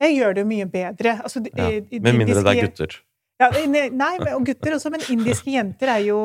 [0.00, 1.18] eh, gjør det jo mye bedre.
[1.22, 1.68] Altså, Ja.
[1.70, 2.96] i Med mindre det er gutter.
[3.40, 6.18] Ja, nei, nei, og gutter også, men indiske jenter er jo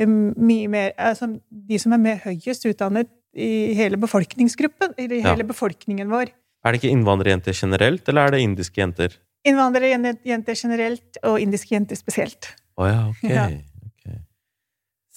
[0.00, 5.20] um, mye mer altså, De som er med høyest utdannet i hele befolkningsgruppen, eller i
[5.22, 5.34] Ja.
[5.34, 6.30] hele befolkningen vår.
[6.64, 9.16] Er det ikke innvandrerjenter generelt, eller er det indiske jenter?
[9.46, 12.50] Innvandrerjenter generelt, og indiske jenter spesielt.
[12.78, 13.22] Å ja, ok.
[13.30, 13.44] Ja.
[13.46, 14.16] ok.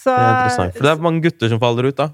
[0.03, 0.73] Det er interessant.
[0.77, 2.09] For det er mange gutter som faller ut, da.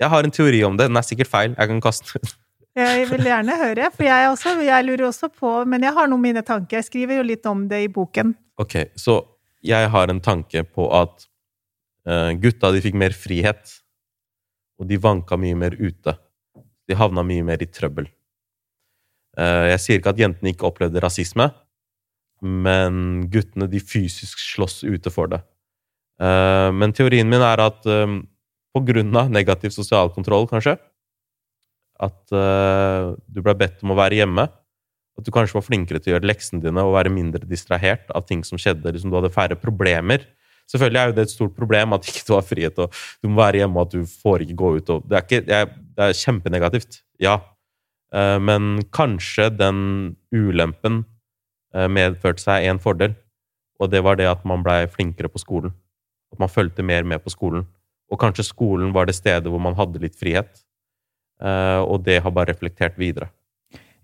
[0.00, 0.86] Jeg har en teori om det.
[0.88, 1.54] Den er sikkert feil.
[1.58, 2.34] Jeg kan kaste den ut.
[2.80, 6.22] Jeg vil gjerne høre, for jeg, også, jeg lurer også på Men jeg har noen
[6.22, 6.78] mine tanker.
[6.80, 8.32] Jeg skriver jo litt om det i boken.
[8.60, 9.20] Ok, så
[9.64, 11.26] jeg har en tanke på at
[12.08, 13.76] uh, gutta de fikk mer frihet,
[14.80, 16.16] og de vanka mye mer ute.
[16.88, 18.08] De havna mye mer i trøbbel.
[19.38, 21.50] Uh, jeg sier ikke at jentene ikke opplevde rasisme,
[22.40, 25.42] men guttene de fysisk slåss ute for det.
[26.20, 28.22] Uh, men teorien min er at um,
[28.74, 30.76] på grunn av negativ sosial kontroll, kanskje,
[32.00, 34.46] at uh, du ble bedt om å være hjemme,
[35.20, 38.24] at du kanskje var flinkere til å gjøre leksene dine og være mindre distrahert av
[38.28, 38.94] ting som skjedde.
[38.94, 40.24] liksom Du hadde færre problemer.
[40.70, 43.42] Selvfølgelig er jo det et stort problem at ikke du har frihet, og du må
[43.42, 44.92] være hjemme, og at du får ikke gå ut.
[44.94, 47.40] Og det, er ikke, det, er, det er kjempenegativt, ja.
[48.14, 49.82] Uh, Men kanskje den
[50.34, 51.02] ulempen
[51.76, 53.18] uh, medførte seg en fordel,
[53.80, 55.74] og det var det at man blei flinkere på skolen.
[56.30, 57.66] At man fulgte mer med på skolen.
[58.10, 60.62] Og kanskje skolen var det stedet hvor man hadde litt frihet.
[61.40, 63.30] Eh, og det har bare reflektert videre.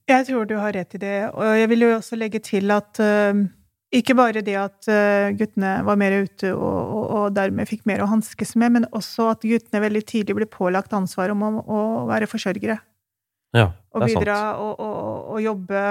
[0.07, 1.17] Jeg tror du har rett i det.
[1.35, 3.41] Og jeg vil jo også legge til at uh,
[3.91, 8.05] ikke bare det at uh, guttene var mer ute og, og, og, dermed fikk mer
[8.05, 11.81] å hanskes med, men også at guttene veldig tidlig ble pålagt ansvar om å, å
[12.07, 12.79] være forsørgere.
[13.57, 14.63] Ja, det er bidra sant.
[14.63, 15.83] og, og, og jobbe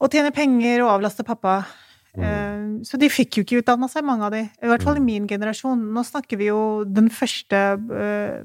[0.00, 1.60] og tjene penger og avlaste pappa.
[2.16, 2.24] Mm.
[2.24, 4.42] Eh, Så de fikk jo ikke utdanna seg, mange av de.
[4.48, 5.06] I hvert fall i Mm.
[5.06, 5.92] min generasjon.
[5.94, 8.42] Nå snakker vi jo den første uh,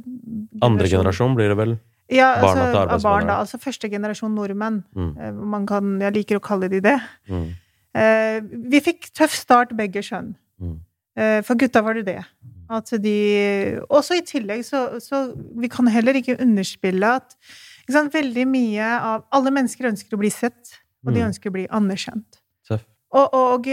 [0.61, 1.77] Andre generasjon blir det vel?
[2.09, 3.27] Ja, barna altså, til arbeidsbarn.
[3.27, 3.29] barn.
[3.39, 4.83] Altså første generasjon nordmenn.
[4.95, 5.17] Mm.
[5.17, 6.99] Eh, Man kan, jeg liker å kalle de det.
[7.29, 7.47] Mm.
[7.95, 8.39] Eh,
[8.71, 10.35] Vi fikk tøff start, begge kjønn.
[10.61, 10.79] Mm.
[11.17, 12.23] Eh, For gutta var det det.
[12.69, 17.35] At de Også i tillegg så, så Vi kan heller ikke underspille at
[17.85, 21.27] ikke sant, veldig mye av Alle mennesker ønsker å bli sett, og de Mm.
[21.29, 22.41] ønsker å bli anerkjent.
[23.15, 23.67] Og, og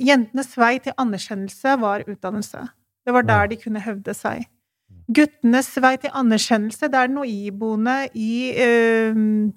[0.00, 2.68] jentenes vei til anerkjennelse var utdannelse.
[3.06, 4.46] Det var der de kunne hevde seg.
[5.12, 9.50] Guttenes vei til anerkjennelse, det er noe iboende i uh,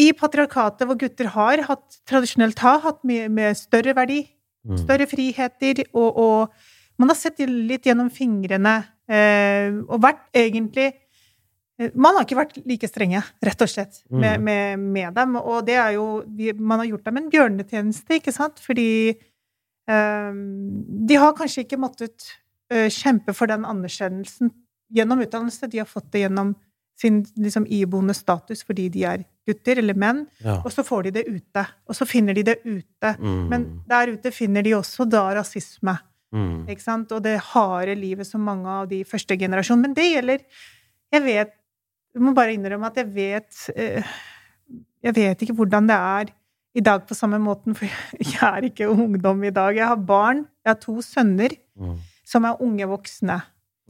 [0.00, 4.22] I patriarkatet, hvor gutter har hatt, tradisjonelt har hatt mye med større verdi,
[4.62, 4.76] Mm.
[4.78, 6.52] større friheter, og, og
[7.02, 8.76] man har sett litt gjennom fingrene,
[9.10, 10.84] uh, og vært egentlig
[11.80, 14.44] eh, man har ikke vært like strenge, rett og slett, med, Mm.
[14.44, 15.34] med, med dem.
[15.36, 16.22] Og det er jo
[16.60, 18.60] Man har gjort dem en bjørnetjeneste, ikke sant?
[18.62, 19.16] Fordi
[19.90, 22.30] um, de har kanskje ikke måttet
[22.92, 24.52] kjempe for den anerkjennelsen
[24.92, 25.68] gjennom utdannelse.
[25.72, 26.54] De har fått det gjennom
[27.00, 30.24] sin liksom, iboende status fordi de er gutter eller menn.
[30.44, 30.60] Ja.
[30.62, 31.64] Og så får de det ute.
[31.88, 33.14] Og så finner de det ute.
[33.18, 33.40] Mm.
[33.50, 35.96] Men der ute finner de også da rasisme.
[36.32, 36.68] Mm.
[36.72, 37.10] Ikke sant?
[37.12, 39.82] Og det harde livet som mange av de første generasjon.
[39.82, 40.46] Men det gjelder
[41.12, 41.50] Jeg vet
[42.14, 44.14] Jeg må bare innrømme at jeg vet eh,
[45.04, 46.32] Jeg vet ikke hvordan det er
[46.72, 47.84] i dag på samme måten, for
[48.32, 49.76] jeg er ikke ungdom i dag.
[49.76, 50.46] Jeg har barn.
[50.64, 51.96] Jeg har to sønner Mm.
[52.32, 53.38] Som er unge voksne.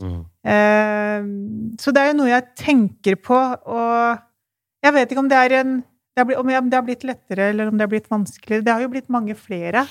[0.03, 0.21] Mm.
[0.51, 1.31] Eh,
[1.79, 5.59] så det er jo noe jeg tenker på, og jeg vet ikke om det er
[5.63, 5.81] en
[6.13, 8.65] det blitt, om det har blitt lettere, eller om det har blitt vanskeligere.
[8.67, 9.87] Det har jo blitt mange flere.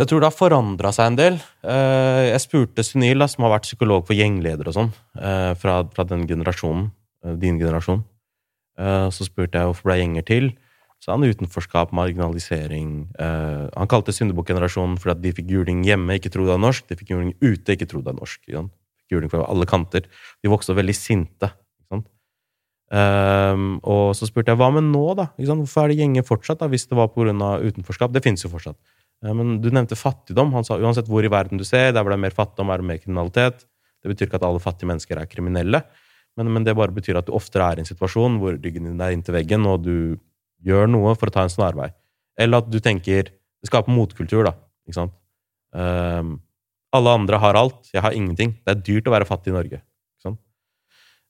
[0.00, 1.34] Jeg tror det har forandra seg en del.
[1.60, 6.06] Eh, Jeg spurte Sunil, som har vært psykolog for gjengledere og sånn, eh, fra, fra
[6.08, 6.90] den generasjonen,
[7.24, 8.04] eh, din generasjon.
[8.80, 10.46] Så spurte jeg hvorfor ble gjenger til.
[11.00, 16.32] Så han utenforskap, marginalisering eh, Han kalte syndebukkgenerasjonen fordi at de fikk juling hjemme, ikke
[16.32, 16.86] trodde det var norsk.
[16.90, 18.42] De fikk juling ute, ikke trodde det var norsk.
[18.44, 20.04] Ikke juling fra alle kanter.
[20.44, 21.50] De vokste veldig sinte.
[21.88, 22.04] Sånn.
[22.92, 25.30] Ehm, og så spurte jeg hva med nå, da?
[25.40, 27.32] Hvorfor er det gjenger fortsatt, da, hvis det var pga.
[27.64, 28.12] utenforskap?
[28.12, 28.76] Det finnes jo fortsatt.
[29.24, 30.52] Eh, Men du nevnte fattigdom.
[30.52, 32.84] Han sa uansett hvor i verden du ser, der hvor det er mer fattigdom, er
[32.84, 33.64] det mer kriminalitet.
[34.00, 35.82] Det betyr ikke at alle fattige mennesker er kriminelle,
[36.36, 39.02] men, men det bare betyr at du oftere er i en situasjon hvor ryggen din
[39.02, 40.16] er inntil veggen, og du
[40.66, 41.90] gjør noe for å ta en snarvei.
[42.40, 44.54] Eller at du tenker Det skaper motkultur, da.
[44.88, 45.12] Ikke sant?
[45.76, 46.38] Um,
[46.96, 48.54] alle andre har alt, jeg har ingenting.
[48.64, 49.82] Det er dyrt å være fattig i Norge.
[49.82, 50.38] Ikke sant?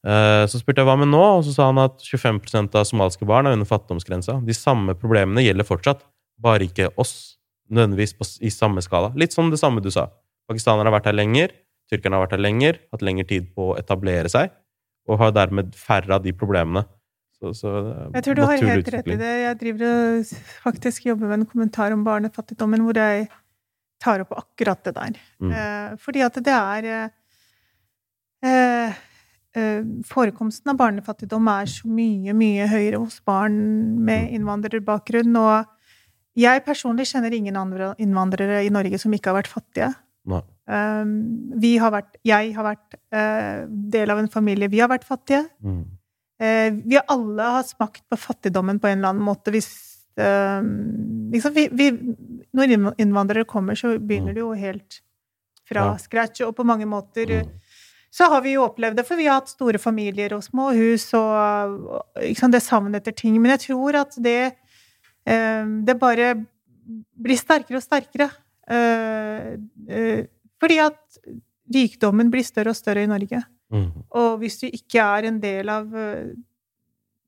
[0.07, 3.27] Uh, Så spurte jeg hva med nå, og så sa han at 25% av somaliske
[3.27, 4.39] barn er under fattigdomsgrensa.
[4.47, 6.07] De samme problemene gjelder fortsatt,
[6.39, 7.35] bare ikke oss.
[7.67, 9.11] Nødvendigvis på, i samme skala.
[9.19, 10.07] Litt som det samme du sa.
[10.51, 11.53] Pakistanerne har vært her lenger,
[11.91, 14.55] tyrkerne har vært her lenger, hatt lengre tid på å etablere seg,
[15.11, 16.87] og har dermed færre av de problemene.
[17.41, 19.31] Så, så er Jeg tror du har helt rett i det.
[19.43, 20.33] Jeg driver og
[20.67, 23.29] faktisk jobber med en kommentar om barnefattigdommen hvor jeg
[24.01, 25.17] tar opp akkurat det der.
[25.41, 25.53] Mm.
[25.53, 27.09] Eh, fordi at det er eh,
[28.45, 29.01] eh,
[29.57, 33.57] eh, Forekomsten av barnefattigdom er så mye, mye høyere hos barn
[34.05, 34.35] med Mm.
[34.37, 35.37] innvandrerbakgrunn.
[35.37, 35.67] Og
[36.37, 39.95] jeg personlig kjenner ingen andre innvandrere i Norge som ikke har vært fattige.
[40.29, 40.43] Nei.
[40.71, 44.69] Um, vi har vært, jeg har vært eh, del av en familie.
[44.71, 45.49] Vi har vært fattige.
[45.65, 45.85] Mm.
[46.41, 49.53] Eh, vi alle har smakt på fattigdommen på en eller annen måte.
[49.53, 49.69] Hvis,
[50.17, 50.63] eh,
[51.35, 51.91] liksom vi, vi,
[52.57, 54.35] når innvandrere kommer, så begynner Mm.
[54.35, 55.01] det jo helt
[55.69, 56.41] fra scratch.
[56.47, 57.51] Og på mange måter Mm.
[58.11, 61.13] så har vi jo opplevd det, for vi har hatt store familier og små hus
[61.15, 63.41] og, liksom, det savnet etter ting.
[63.41, 64.55] Men jeg tror at det
[65.27, 66.47] eh, Det bare
[67.23, 68.31] blir sterkere og sterkere.
[70.61, 71.19] Fordi at
[71.73, 73.43] rikdommen blir større og større i Norge.
[73.71, 73.91] Mm.
[74.19, 76.33] Og hvis du ikke er en del av eh,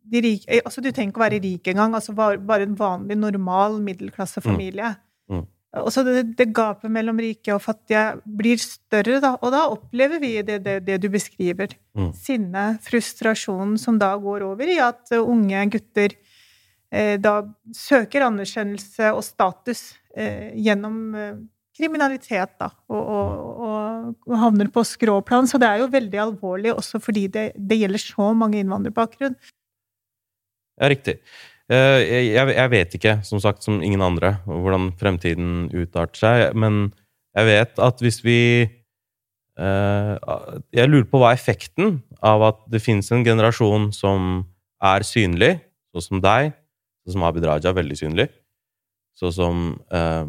[0.03, 1.95] de rike eh, Altså, du trenger ikke å være rik engang.
[1.99, 4.95] Altså bare en vanlig, normal middelklassefamilie.
[5.31, 5.47] Mm.
[5.81, 9.33] Og så det, det gapet mellom rike og fattige blir større, da.
[9.41, 11.73] Og da opplever vi det, det, det du beskriver.
[11.97, 12.11] Mm.
[12.17, 16.13] Sinne, frustrasjon, som da går over i at eh, unge gutter
[16.93, 17.39] eh, da
[17.77, 21.35] søker anerkjennelse og status eh, gjennom eh,
[21.77, 25.49] kriminalitet, da, og, og, og, havner på skråplan.
[25.49, 29.37] Så det er jo veldig alvorlig, også fordi det, det gjelder så mange innvandrerbakgrunn.
[30.81, 31.19] Ja, riktig.
[31.73, 36.91] Eh, jeg vet ikke, som sagt, som ingen andre, hvordan fremtiden utarter seg, men
[37.37, 40.15] jeg vet at hvis vi eh,
[40.77, 44.43] Jeg lurer på hva effekten av at det finnes en generasjon som
[44.83, 45.55] er synlig,
[45.95, 46.53] sånn som deg,
[47.05, 48.29] sånn som Abid Raja, veldig synlig,
[49.17, 49.65] sånn som
[49.95, 50.27] eh,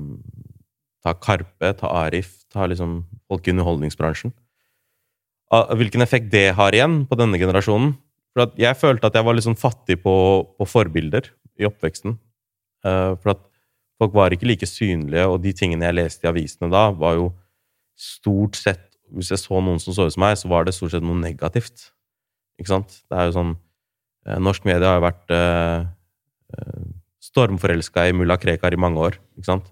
[1.03, 4.31] Ta Karpe, ta Arif, ta liksom folk i underholdningsbransjen.
[5.51, 7.93] Ah, Hvilken effekt det har igjen på denne generasjonen.
[8.33, 10.13] For jeg følte at jeg var litt sånn fattig på,
[10.57, 11.27] på forbilder
[11.61, 12.15] i oppveksten.
[12.87, 13.43] Eh, for at
[14.01, 17.29] folk var ikke like synlige, og de tingene jeg leste i avisene da, var jo
[17.99, 20.89] stort sett Hvis jeg så noen som så ut som meg, så var det stort
[20.95, 21.91] sett noe negativt.
[22.57, 22.95] Ikke sant?
[23.05, 23.51] Det er jo sånn
[24.25, 25.83] eh, Norsk media har jo vært eh,
[26.57, 26.87] eh,
[27.21, 29.19] stormforelska i mulla Krekar i mange år.
[29.37, 29.69] ikke sant?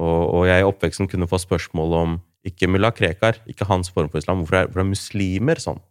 [0.00, 4.08] Og, og jeg i oppveksten kunne få spørsmål om ikke mulla Krekar, ikke hans form
[4.10, 5.82] for islam, hvorfor er, hvorfor er muslimer sånn?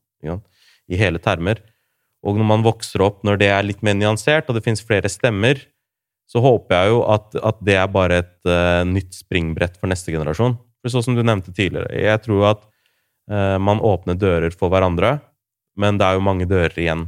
[0.91, 1.61] I hele termer.
[2.21, 5.09] Og når man vokser opp, når det er litt mer nyansert, og det fins flere
[5.09, 5.63] stemmer,
[6.29, 10.13] så håper jeg jo at, at det er bare et uh, nytt springbrett for neste
[10.13, 10.55] generasjon.
[10.81, 12.61] For sånn som du nevnte tidligere, jeg tror at
[13.31, 15.17] uh, man åpner dører for hverandre,
[15.79, 17.07] men det er jo mange dører igjen.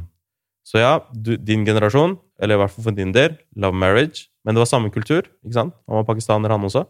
[0.64, 4.54] Så ja, du, din generasjon, eller i hvert fall for din del, love marriage, men
[4.54, 5.74] det var samme kultur, ikke sant?
[5.88, 6.84] Han var pakistaner, han også.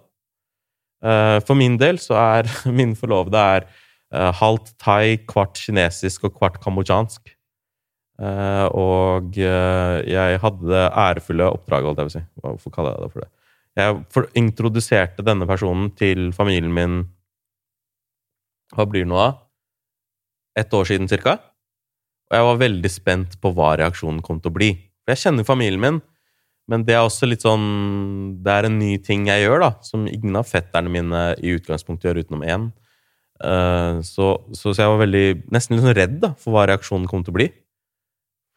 [1.04, 6.38] Eh, for min del så er min forlovede er eh, halvt thai, kvart kinesisk og
[6.38, 7.30] kvart kambodsjansk.
[8.24, 12.26] Eh, og jeg hadde det ærefulle oppdraget, holdt jeg på å si.
[12.42, 13.30] Hvorfor kaller jeg det for det?
[13.74, 17.00] Jeg introduserte denne personen til familien min
[18.74, 19.32] Hva blir det nå, da?
[20.58, 21.36] Et år siden, cirka.
[22.30, 24.70] Og jeg var veldig spent på hva reaksjonen kom til å bli.
[25.02, 25.98] For jeg kjenner familien min,
[26.70, 27.64] men det er også litt sånn
[28.40, 32.08] Det er en ny ting jeg gjør, da, som ingen av fetterne mine i utgangspunktet
[32.08, 32.70] gjør utenom én.
[33.44, 37.24] Uh, så, så, jeg var veldig, nesten litt sånn redd da, for hva reaksjonen kom
[37.26, 37.50] til å bli.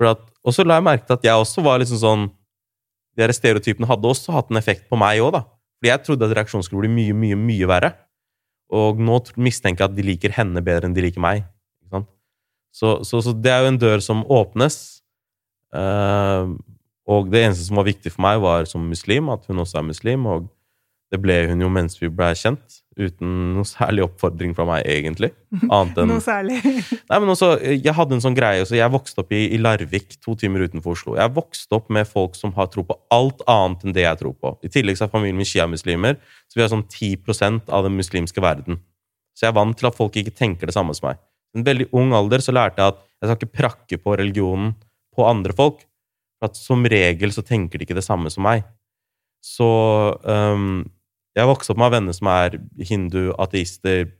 [0.08, 2.26] At, og så la jeg merke til at jeg også var liksom sånn
[3.18, 5.42] De her stereotypene hadde også hatt en effekt på meg òg, da.
[5.80, 7.90] Fordi jeg trodde at reaksjonen skulle bli mye, mye, mye verre.
[8.78, 11.48] Og nå mistenker jeg at de liker henne bedre enn de liker meg.
[12.78, 14.76] Så, så, så det er jo en dør som åpnes.
[15.74, 16.50] Eh,
[17.08, 19.88] og det eneste som var viktig for meg, var som muslim, at hun også er
[19.88, 20.26] muslim.
[20.28, 20.48] Og
[21.14, 25.30] det ble hun jo mens vi ble kjent, uten noe særlig oppfordring fra meg, egentlig.
[25.70, 26.58] Annet enn Noe særlig.
[27.10, 30.18] Nei, men også, Jeg hadde en sånn greie, så jeg vokste opp i, i Larvik,
[30.24, 31.16] to timer utenfor Oslo.
[31.20, 34.36] Jeg vokste opp med folk som har tro på alt annet enn det jeg tror
[34.36, 34.58] på.
[34.68, 36.20] I tillegg så er familien min sjiamuslimer,
[36.52, 38.82] så vi har sånn 10% av den muslimske verden.
[39.38, 41.22] Så jeg er vant til at folk ikke tenker det samme som meg.
[41.56, 44.74] I en veldig ung alder så lærte jeg at jeg skal ikke prakke på religionen
[45.16, 45.86] på andre folk.
[46.38, 48.66] For at som regel så tenker de ikke det samme som meg.
[49.44, 49.68] Så
[50.24, 50.84] um,
[51.38, 52.60] jeg vokste opp med venner som er
[52.90, 54.12] hindu, ateister,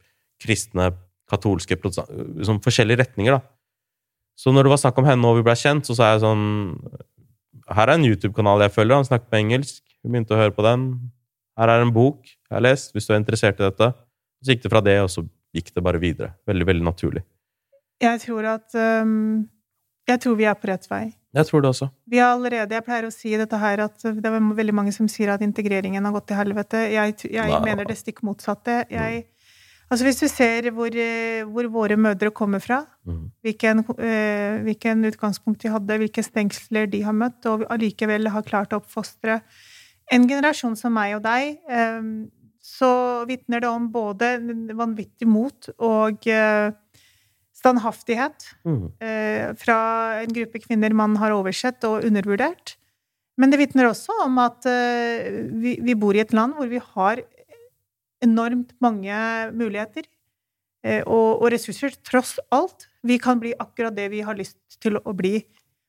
[0.42, 0.92] kristne,
[1.30, 3.42] katolske, sånn forskjellige retninger, da.
[4.38, 6.44] Så når det var snakk om henne og vi ble kjent, så sa jeg sånn
[7.74, 9.82] Her er en YouTube-kanal jeg følger, han snakker på engelsk.
[10.06, 10.84] Hun begynte å høre på den.
[11.58, 13.90] Her er en bok jeg har lest, hvis du er interessert i dette.
[14.46, 15.26] Så gikk det fra det, og så
[15.58, 16.36] gikk det bare videre.
[16.48, 17.26] Veldig, veldig naturlig.
[18.00, 19.48] Jeg tror at um,
[20.08, 21.10] Jeg tror vi er på rett vei.
[21.38, 21.88] Jeg tror det også.
[22.10, 25.10] Vi har allerede, Jeg pleier å si dette her at det er veldig mange som
[25.12, 26.84] sier at integreringen har gått til helvete.
[26.94, 27.64] Jeg, jeg Nei.
[27.66, 28.80] mener det stikk motsatte.
[28.92, 29.26] Jeg,
[29.88, 33.24] altså Hvis du ser hvor, eh, hvor våre mødre kommer fra, mm.
[33.46, 38.74] hvilken, eh, hvilken utgangspunkt de hadde, hvilke stengsler de har møtt, og allikevel har klart
[38.74, 39.42] å oppfostre
[40.12, 42.02] en generasjon som meg og deg, eh,
[42.68, 44.34] så vitner det om både
[44.76, 46.74] vanvittig mot og eh,
[47.58, 48.84] standhaftighet mm.
[49.02, 49.80] eh, fra
[50.22, 52.76] en gruppe kvinner man har oversett og undervurdert.
[53.38, 56.82] Men det vitner også om at eh, vi, vi bor i et land hvor vi
[56.82, 57.24] har
[58.26, 59.18] enormt mange
[59.54, 60.06] muligheter
[60.86, 62.88] eh, og, og ressurser, tross alt.
[63.06, 65.40] Vi kan bli akkurat det vi har lyst til å bli.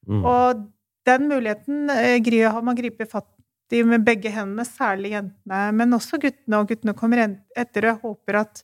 [0.09, 0.25] Mm.
[0.25, 0.67] Og
[1.09, 3.29] den muligheten eh, har man gripet fatt
[3.73, 6.61] i med begge hendene, særlig jentene, men også guttene.
[6.61, 7.25] Og guttene kommer
[7.57, 8.63] etter, og håper at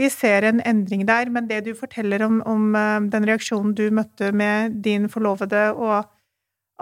[0.00, 1.30] vi ser en endring der.
[1.30, 6.04] Men det du forteller om, om eh, den reaksjonen du møtte med din forlovede, og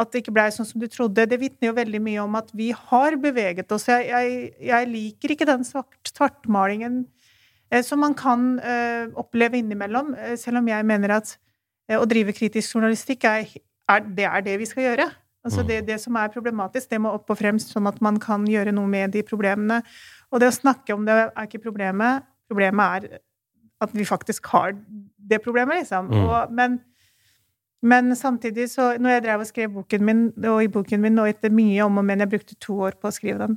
[0.00, 2.48] at det ikke blei sånn som du trodde, det vitner jo veldig mye om at
[2.56, 3.90] vi har beveget oss.
[3.90, 7.02] Jeg, jeg, jeg liker ikke den svartmalingen
[7.70, 11.34] eh, som man kan eh, oppleve innimellom, eh, selv om jeg mener at
[11.90, 13.52] eh, å drive kritisk journalistikk er,
[13.92, 15.10] er, det er det vi skal gjøre.
[15.42, 15.66] Altså Mm.
[15.68, 18.72] det, det som er problematisk, det må opp og fremst, sånn at man kan gjøre
[18.72, 19.80] noe med de problemene.
[20.30, 22.22] Og det å snakke om det er ikke problemet.
[22.52, 23.18] Problemet er
[23.82, 26.06] at vi faktisk har det problemet, liksom.
[26.12, 26.22] Mm.
[26.22, 26.78] Og, men,
[27.82, 31.30] men samtidig så Når jeg drev og skrev boken min, og i boken min, og
[31.32, 33.56] etter mye om og men, jeg brukte to år på å skrive den,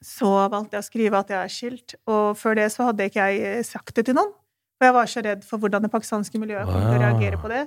[0.00, 1.94] så valgte jeg å skrive at jeg er skilt.
[2.08, 4.30] Og før det så hadde ikke jeg sagt det til noen.
[4.78, 7.02] For jeg var så redd for hvordan det pakistanske miljøet kom til å Ah.
[7.10, 7.66] reagere på det.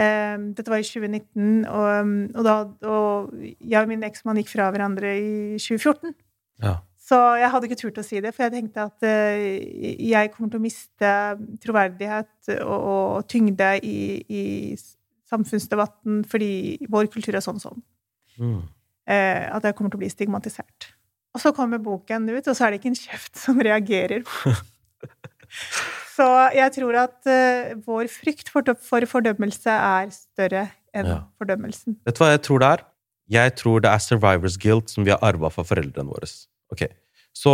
[0.00, 2.54] Um, dette var i 2019, og, og, da,
[2.88, 6.14] og jeg og min eksmann gikk fra hverandre i 2014.
[6.64, 6.78] Ja.
[7.10, 10.52] Så jeg hadde ikke turt å si det, for jeg tenkte at eh, jeg kommer
[10.52, 11.14] til å miste
[11.64, 13.96] troverdighet og, og tyngde i,
[14.30, 14.42] i
[15.30, 16.52] samfunnsdebatten fordi
[16.90, 17.82] vår kultur er sånn og sånn.
[18.38, 18.60] Mm.
[19.10, 20.92] Eh, at jeg kommer til å bli stigmatisert.
[21.34, 24.22] Og så kommer boken ut, og så er det ikke en kjeft som reagerer.
[26.16, 31.18] så jeg tror at eh, vår frykt for fordømmelse er større enn Ja.
[31.38, 31.98] fordømmelsen.
[32.06, 32.86] Vet du hva jeg tror det er?
[33.30, 36.26] Jeg tror det er survivors guilt som vi har arva fra foreldrene våre.
[36.72, 36.86] Ok,
[37.36, 37.52] Så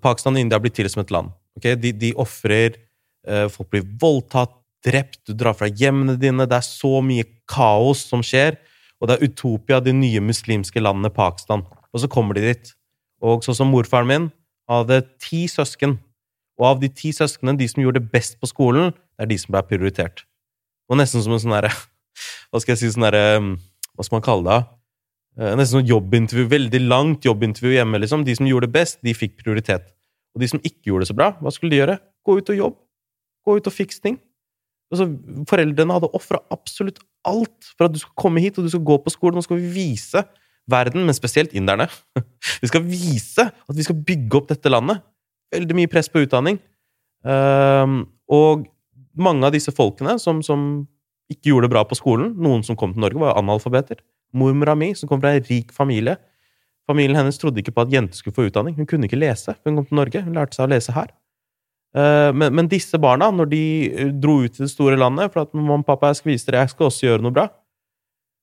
[0.00, 1.30] Pakistan og India blir til som et land.
[1.56, 2.78] Ok, De, de ofrer
[3.26, 6.46] eh, Folk blir voldtatt, drept, du drar fra hjemmene dine.
[6.48, 8.56] Det er så mye kaos som skjer.
[9.00, 11.66] Og det er Utopia, de nye muslimske landene Pakistan.
[11.92, 12.72] Og så kommer de dit.
[13.20, 14.30] Og sånn som morfaren min
[14.70, 15.98] hadde ti søsken.
[16.60, 19.38] Og av de ti søsknene, de som gjorde det best på skolen, det er de
[19.40, 20.24] som ble prioritert.
[20.90, 21.70] Og nesten som en sånn herre
[22.50, 24.60] Hva skal jeg si sånn herre Hva skal man kalle det?
[25.40, 28.26] Eh, Nesten sånn jobbintervju, veldig langt jobbintervju hjemme, liksom.
[28.26, 29.88] De som gjorde det best, de fikk prioritet.
[30.36, 31.96] Og de som ikke gjorde det så bra, hva skulle de gjøre?
[32.26, 32.76] Gå ut og jobb.
[33.48, 34.18] Gå ut og fikse ting.
[34.90, 35.06] Altså,
[35.48, 38.98] foreldrene hadde ofra absolutt alt for at du skal komme hit og du skal gå
[39.00, 39.38] på skolen.
[39.38, 40.24] Nå skal vi vise
[40.70, 41.86] verden, men spesielt inderne
[42.62, 45.00] Vi skal vise at vi skal bygge opp dette landet.
[45.54, 46.60] Veldig mye press på utdanning.
[47.26, 48.66] Ehm, og
[49.18, 50.84] mange av disse folkene som, som
[51.30, 54.02] ikke gjorde det bra på skolen, noen som kom til Norge, var analfabeter.
[54.36, 56.18] Mormora mi, som kom fra en rik familie
[56.90, 58.74] Familien hennes trodde ikke på at jenter skulle få utdanning.
[58.74, 60.22] Hun kunne ikke lese hun kom til Norge.
[60.26, 61.12] Hun lærte seg å lese her.
[61.94, 65.44] Eh, Men, men disse barna, når de eh, dro ut til det store landet for
[65.44, 67.46] at mamma og pappa jeg skal vise dere, jeg skal også gjøre noe bra,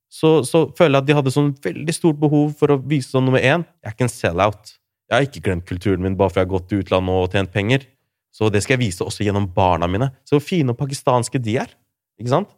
[0.07, 3.25] så, så føler jeg at de hadde sånn veldig stort behov for å vise sånn
[3.27, 4.73] nummer én jeg er ikke en sell-out.
[5.07, 7.51] Jeg har ikke glemt kulturen min bare fordi jeg har gått til utlandet og tjent
[7.51, 7.83] penger.
[8.31, 10.11] Så det skal jeg vise også gjennom barna mine.
[10.27, 11.71] Så fine og pakistanske de er.
[12.19, 12.51] Ikke sant?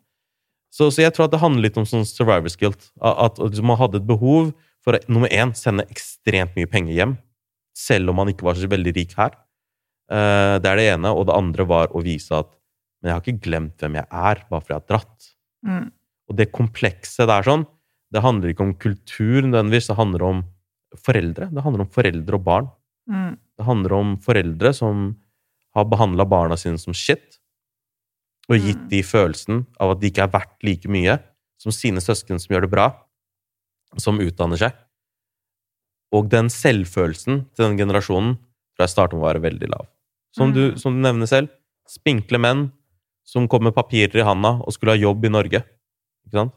[0.69, 2.91] Så, så jeg tror at det handler litt om sånn survivor's guilt.
[3.01, 4.51] At, at man hadde et behov
[4.85, 7.17] for å nummer én sende ekstremt mye penger hjem,
[7.75, 9.33] selv om man ikke var så veldig rik her.
[10.11, 11.13] Uh, Det er det ene.
[11.13, 12.53] Og det andre var å vise at
[12.99, 15.27] men jeg har ikke glemt hvem jeg er, bare fordi jeg har dratt.
[15.67, 15.85] Mm.
[16.29, 17.63] Og det komplekse der sånn,
[18.11, 20.41] det handler ikke om kultur nødvendigvis, det handler om
[20.99, 21.47] foreldre.
[21.53, 22.69] Det handler om foreldre og barn.
[23.09, 23.37] Mm.
[23.39, 25.05] Det handler om foreldre som
[25.77, 27.38] har behandla barna sine som shit,
[28.49, 28.89] og gitt Mm.
[28.89, 31.19] de følelsen av at de ikke er verdt like mye
[31.59, 32.87] som sine søsken som gjør det bra,
[33.97, 34.73] som utdanner seg.
[36.11, 38.37] Og den selvfølelsen til den generasjonen
[38.75, 39.85] tror jeg starter med å være veldig lav.
[40.33, 40.77] Som, du, Mm.
[40.77, 41.49] som du nevner selv,
[41.87, 42.71] spinkle menn
[43.25, 45.61] som kom med papirer i handa og skulle ha jobb i Norge.
[46.25, 46.53] Ikke sant?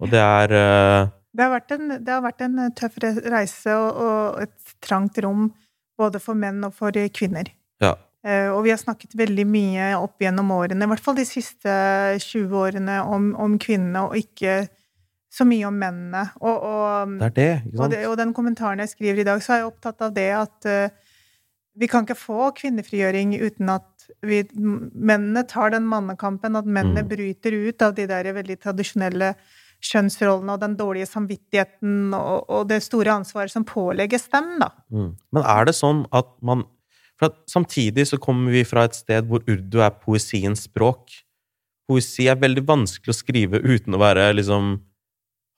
[0.00, 1.10] Og det er uh...
[1.36, 5.50] Det har en, det har vært en eh, tøff reise og, og et trangt rom
[5.98, 7.50] både for menn og for kvinner.
[7.82, 7.94] Ja.
[8.26, 11.70] Eh, Og vi har snakket veldig mye opp gjennom årene, i hvert fall de siste
[12.18, 14.64] 20 årene, om, om kvinnene, og ikke
[15.36, 16.24] så mye om mennene.
[16.40, 19.60] Og, og, Det det, og, det, og den kommentaren jeg skriver i dag, så er
[19.62, 20.88] jeg opptatt av det at uh,
[21.76, 27.10] vi kan ikke få kvinnefrigjøring uten at vi, mennene tar den mannekampen, at mennene Mm.
[27.10, 29.34] bryter ut av de der veldig tradisjonelle
[29.84, 34.70] kjønnsrollene og den dårlige samvittigheten og, og det store ansvaret som pålegges dem, da.
[34.90, 35.10] Mm.
[35.36, 36.64] Men er det sånn at man
[37.18, 41.14] For at samtidig så kommer vi fra et sted hvor urdu er poesiens språk.
[41.88, 44.80] Poesi er veldig vanskelig å skrive uten å være liksom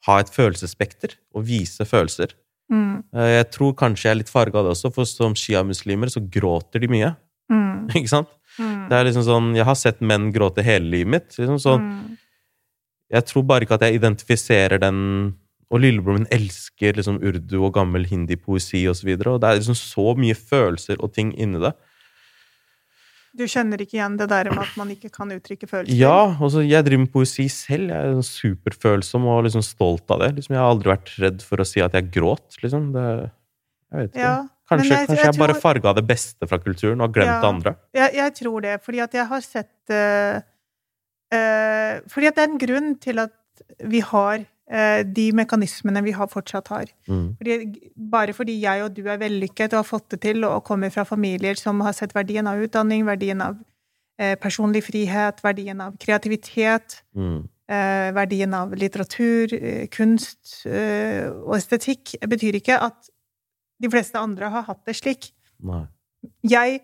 [0.06, 2.36] Ha et følelsesspekter og vise følelser.
[2.70, 6.06] Mm, Eh, Jeg tror kanskje jeg er litt farga av det også, for som sjiamuslimer
[6.12, 7.16] så gråter de mye.
[7.50, 8.28] mm, Ikke sant?
[8.60, 11.28] mm, Det er liksom sånn Jeg har sett menn gråte hele livet mitt.
[11.38, 12.16] Liksom sånn, mm.
[13.10, 15.34] Jeg tror bare ikke at jeg identifiserer den
[15.68, 18.90] Og lillebroren min elsker liksom urdu og gammel hindi-poesi osv.
[18.90, 21.74] Og, så videre, og det er liksom så mye følelser og ting inni det.
[23.38, 25.94] Du kjenner ikke igjen det der med at man ikke kan uttrykke følelser?
[25.94, 27.92] Ja, altså jeg driver med poesi selv.
[27.92, 30.30] Jeg er sånn superfølsom og liksom stolt av det.
[30.38, 32.56] Liksom, jeg har aldri vært redd for å si at jeg gråt.
[32.64, 32.88] Liksom.
[32.96, 33.04] Det,
[33.92, 34.24] jeg vet ikke.
[34.24, 34.34] Ja,
[34.72, 37.34] kanskje jeg, kanskje jeg jeg bare tror- farga det beste fra kulturen og har glemt
[37.34, 37.40] Ja.
[37.44, 37.74] det andre.
[38.00, 40.40] Jeg, jeg tror det, fordi at jeg har sett uh,
[41.36, 43.36] uh, Fordi at det er en grunn til at
[43.84, 46.90] vi har de mekanismene vi har fortsatt har.
[47.08, 47.36] Mm.
[47.38, 47.54] Fordi,
[48.12, 51.06] bare fordi jeg og du er vellykket og har fått det til, og kommer fra
[51.08, 53.56] familier som har sett verdien av utdanning, verdien av
[54.20, 57.48] eh, personlig frihet, verdien av kreativitet, Mm.
[57.70, 63.08] eh, verdien av litteratur, eh, kunst eh, og estetikk, betyr ikke at
[63.80, 65.30] de fleste andre har hatt det slik.
[65.62, 65.86] Nei.
[66.42, 66.80] Jeg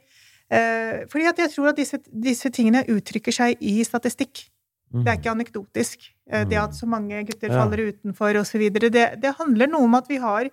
[0.50, 4.46] eh, Fordi at jeg tror at disse, disse tingene uttrykker seg i statistikk.
[4.94, 6.13] Det er ikke anekdotisk.
[6.30, 7.92] Eh, Det at så mange gutter faller Ja.
[7.92, 8.70] utenfor osv.
[8.72, 10.48] Det, det handler noe om at vi har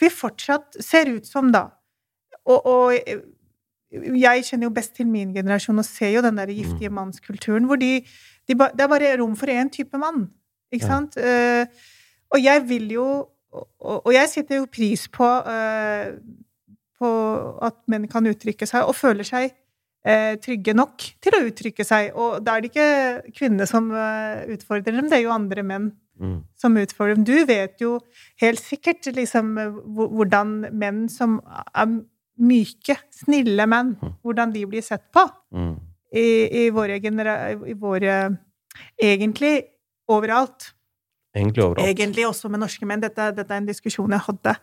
[0.00, 1.70] Vi fortsatt ser ut som da
[2.46, 3.18] Og, og eh,
[3.90, 6.56] jeg kjenner jo best til min generasjon og ser jo den der Mm.
[6.58, 8.04] giftige mannskulturen hvor de,
[8.48, 10.28] de ba, Det er bare rom for én type mann.
[10.72, 10.88] Ikke Ja.
[10.88, 11.16] sant?
[11.16, 11.64] Uh,
[12.30, 16.12] og jeg vil jo og, og jeg setter jo pris på, uh,
[17.00, 17.08] på
[17.62, 19.52] at menn kan uttrykke seg, og føler seg
[20.40, 22.12] trygge nok til å uttrykke seg.
[22.16, 25.90] Og da er det ikke kvinnene som eh, utfordrer dem, det er jo andre menn
[26.18, 26.40] Mm.
[26.58, 27.22] som utfordrer dem.
[27.24, 28.00] Du vet jo
[28.42, 29.52] helt sikkert liksom
[29.86, 31.92] hvordan menn som er
[32.38, 34.16] myke, snille menn, Mm.
[34.24, 35.22] hvordan de blir sett på
[35.54, 35.76] Mm.
[36.12, 36.98] i, i våre.
[36.98, 38.38] I våre
[39.00, 39.62] Egentlig
[40.08, 40.72] overalt.
[41.36, 41.86] Egentlig overalt.
[41.88, 43.00] Egentlig også med norske menn.
[43.00, 44.56] Dette, dette er en diskusjon jeg hadde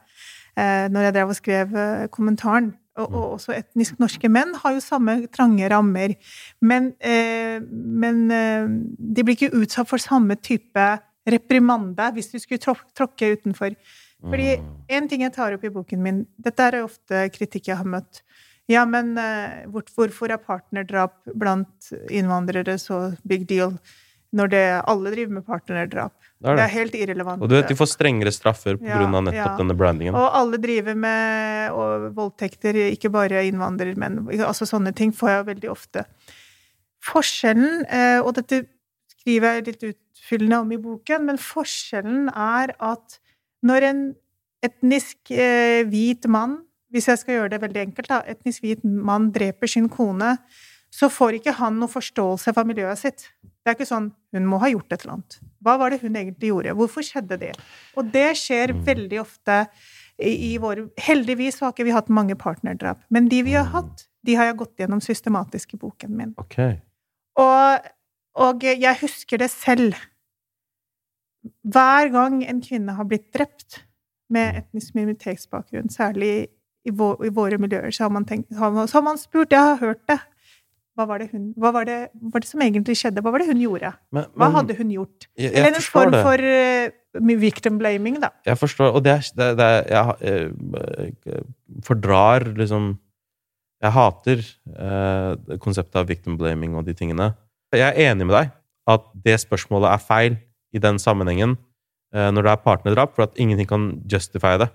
[0.58, 2.74] eh, når jeg drev og skrev eh, kommentaren.
[2.96, 6.16] Og, og også etnisk norske menn har jo samme trange rammer.
[6.64, 10.88] Men, eh, men eh, de blir ikke utsatt for samme type
[11.26, 13.76] reprimande hvis du skulle tråk- tråkke utenfor.
[14.26, 17.78] Fordi én en ting jeg tar opp i boken min Dette er ofte kritikk jeg
[17.78, 18.24] har møtt.
[18.72, 23.76] Ja, men eh, hvorfor er partnerdrap blant innvandrere så big deal
[24.36, 26.14] når det, alle driver med partnerdrap?
[26.36, 26.64] Det er Det det.
[26.66, 27.42] er helt irrelevant.
[27.42, 29.58] Og du vet, de får strengere straffer på Ja, grunn av nettopp ja.
[29.62, 30.16] denne brandingen.
[30.20, 34.26] Og alle driver med og voldtekter, ikke bare innvandrermenn.
[34.44, 36.04] Altså sånne ting får jeg veldig ofte.
[37.06, 38.64] Forskjellen, eh, og dette
[39.16, 43.20] skriver jeg litt utfyllende om i boken, men forskjellen er at
[43.66, 44.04] når en
[44.66, 46.60] etnisk eh, hvit mann,
[46.94, 50.38] hvis jeg skal gjøre det veldig enkelt, da, etnisk hvit mann dreper sin kone,
[50.96, 53.26] så får ikke han noe forståelse for miljøet sitt.
[53.44, 55.38] Det er ikke sånn 'hun må ha gjort et eller annet'.
[55.64, 56.76] Hva var det hun egentlig gjorde?
[56.78, 57.54] Hvorfor skjedde det?
[57.96, 59.66] Og det skjer veldig ofte
[60.20, 64.08] i, i våre Heldigvis har ikke vi hatt mange partnerdrap, men de vi har hatt,
[64.26, 66.36] de har jeg gått gjennom systematisk i boken min.
[66.42, 66.60] Ok.
[67.42, 67.90] Og,
[68.36, 69.98] og jeg husker det selv.
[71.64, 73.84] Hver gang en kvinne har blitt drept
[74.34, 76.48] med etnisk minoritetsbakgrunn, særlig
[76.86, 79.62] i, vå, i våre miljøer, så har man, tenkt, har så har man spurt Jeg
[79.62, 80.20] har hørt det.
[80.96, 83.20] Hva var det, hun, hva var det, hva var det som egentlig skjedde?
[83.24, 83.90] Hva var det hun gjorde?
[84.16, 85.26] Men, Hva hadde hun gjort?
[85.36, 86.22] jeg, jeg Eller en form det.
[86.24, 86.44] for
[87.28, 88.30] uh, victim blaming, da.
[88.48, 91.42] Jeg forstår, og det er, er Jeg ha- eh,
[91.84, 92.94] fordrar liksom
[93.84, 94.44] Jeg hater
[94.80, 97.34] uh, konseptet av victim blaming og de tingene.
[97.76, 98.54] Jeg er enig med deg
[98.88, 100.38] at det spørsmålet er feil
[100.72, 101.58] i den sammenhengen
[102.16, 104.70] uh, når det er partnerdrap, for at ingenting kan justify det.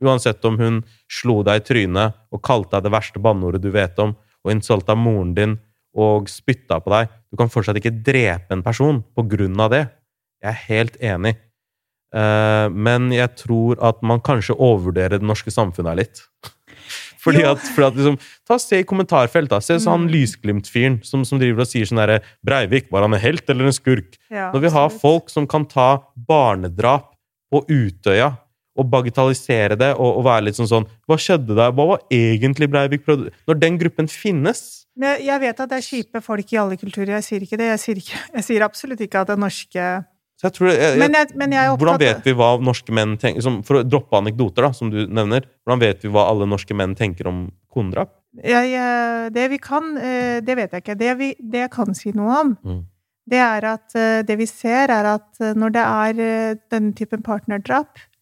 [0.00, 3.98] Uansett om hun slo deg i trynet og kalte deg det verste banneordet du vet
[4.00, 5.56] om, og insulta moren din
[5.98, 7.08] og spytta på deg.
[7.32, 9.84] Du kan fortsatt ikke drepe en person på grunn av det.
[10.44, 11.34] Jeg er helt enig.
[12.14, 16.22] Eh, men jeg tror at man kanskje overvurderer det norske samfunnet litt.
[17.18, 18.14] Fordi at, fordi at liksom,
[18.46, 19.64] Ta Se i kommentarfeltet.
[19.66, 20.12] Se så han Mm.
[20.14, 23.74] lysglimt-fyren som, som driver og sier sånn derre Breivik, var han en helt eller en
[23.74, 24.14] skurk?
[24.30, 25.02] Ja, Når vi har absolutt.
[25.02, 27.10] folk som kan ta barnedrap
[27.52, 28.30] på Utøya
[28.78, 31.72] og bagatellisere det og, og være litt sånn sånn Hva skjedde der?
[31.74, 35.86] Hva var egentlig Breivik prøvde Når den gruppen finnes Men jeg- vet at det er
[35.88, 37.68] kjipe folk i alle kulturer, jeg sier ikke det.
[37.76, 39.84] Jeg sier, ikke, jeg sier absolutt ikke at det norske
[40.38, 43.42] så jeg tror, jeg, Men jeg, men er Hvordan vet vi hva norske menn tenker
[43.42, 45.42] som, For å droppe anekdoter, da, som du nevner.
[45.66, 47.40] Hvordan vet vi hva alle norske menn tenker om
[47.74, 48.12] konedrap?
[48.44, 50.96] jeg, Det vi kan, eh, det vet jeg ikke.
[50.98, 52.84] Det, vi, det jeg kan si noe om, Mm.
[53.28, 56.94] det er at eh, det vi ser, er at eh, når det er eh, denne
[56.94, 58.17] typen partnerdrap, eh,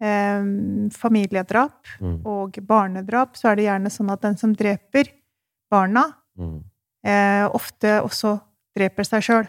[0.00, 2.22] familiedrap Mm.
[2.26, 5.10] og barnedrap, så er det gjerne sånn at den som dreper
[5.70, 6.06] barna,
[6.38, 6.64] Mm.
[7.04, 8.40] eh, ofte også
[8.76, 9.48] dreper seg sjøl.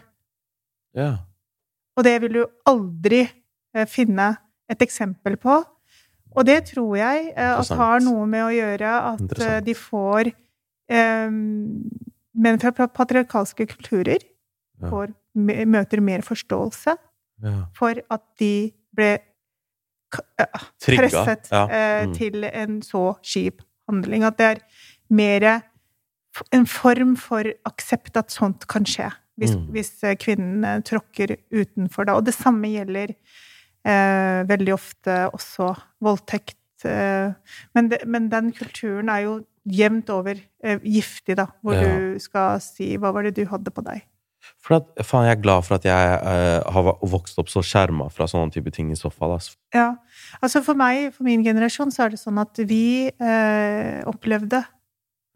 [0.94, 1.18] Ja.
[1.96, 3.30] Og det vil du aldri
[3.74, 4.36] eh, finne
[4.68, 5.64] et eksempel på.
[6.36, 10.32] Og det tror jeg eh, at har noe med å gjøre at eh, de får
[12.34, 14.18] Menn fra patriarkalske kulturer
[14.82, 14.88] Ja.
[14.90, 16.96] får, møter mer forståelse
[17.42, 17.52] ja.
[17.74, 19.18] for at de ble.
[20.80, 21.66] Presset Ja.
[21.68, 22.14] eh, Mm.
[22.14, 24.24] til en så kjip handling.
[24.24, 24.62] At det er
[25.10, 25.62] mer
[26.52, 29.10] en form for aksept at sånt kan skje.
[29.38, 29.66] Hvis, Mm.
[29.72, 32.14] hvis eh, kvinnen eh, tråkker utenfor da.
[32.16, 33.14] Og det samme gjelder
[33.84, 36.56] eh, veldig ofte også voldtekt.
[36.84, 37.32] Eh,
[37.74, 40.34] men, det, men den kulturen er jo jevnt over
[40.64, 41.46] eh, giftig, da.
[41.62, 41.82] Hvor Ja.
[41.98, 44.02] du skal si 'hva var det du hadde på deg'?
[44.62, 48.08] For at, faen, jeg er glad for at jeg uh, har vokst opp så skjerma
[48.10, 49.36] fra sånne type ting i så fall.
[49.36, 49.54] Altså.
[49.74, 49.88] Ja.
[50.42, 54.62] Altså for meg, for min generasjon, så er det sånn at vi uh, opplevde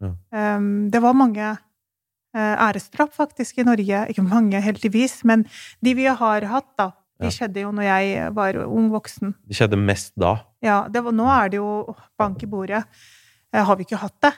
[0.03, 0.11] Ja.
[0.57, 4.03] um, Det var mange uh, æresdrap faktisk i Norge.
[4.11, 5.45] Ikke mange, heldigvis, men
[5.83, 6.91] de vi har hatt, da.
[7.17, 7.33] De Ja.
[7.33, 9.31] skjedde jo når jeg var ung voksen.
[9.47, 10.35] Det skjedde mest da.
[10.61, 12.83] Ja, det var, nå er det jo bank i bordet.
[13.53, 14.33] Har vi ikke hatt det?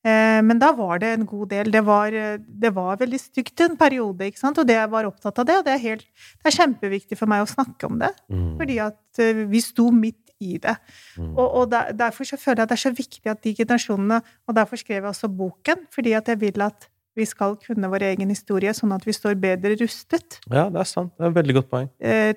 [0.00, 1.70] Eh, men da var det en god del.
[1.72, 4.58] Det var, eh, det var veldig stygt en periode, ikke sant?
[4.58, 6.06] Og det jeg var opptatt av det, og det er, helt,
[6.40, 8.12] det er kjempeviktig for meg å snakke om det.
[8.32, 8.54] Mm.
[8.60, 10.78] Fordi at eh, vi sto midt i det.
[11.20, 11.34] Mm.
[11.34, 14.22] Og, og der, derfor så føler jeg at det er så viktig at de generasjonene
[14.48, 16.88] Og derfor skrev jeg også boken, fordi at jeg vil at
[17.18, 20.88] vi skal kunne vår egen historie, sånn at vi står bedre rustet Ja, det er
[20.88, 21.12] sant.
[21.18, 21.90] Det er et veldig godt poeng.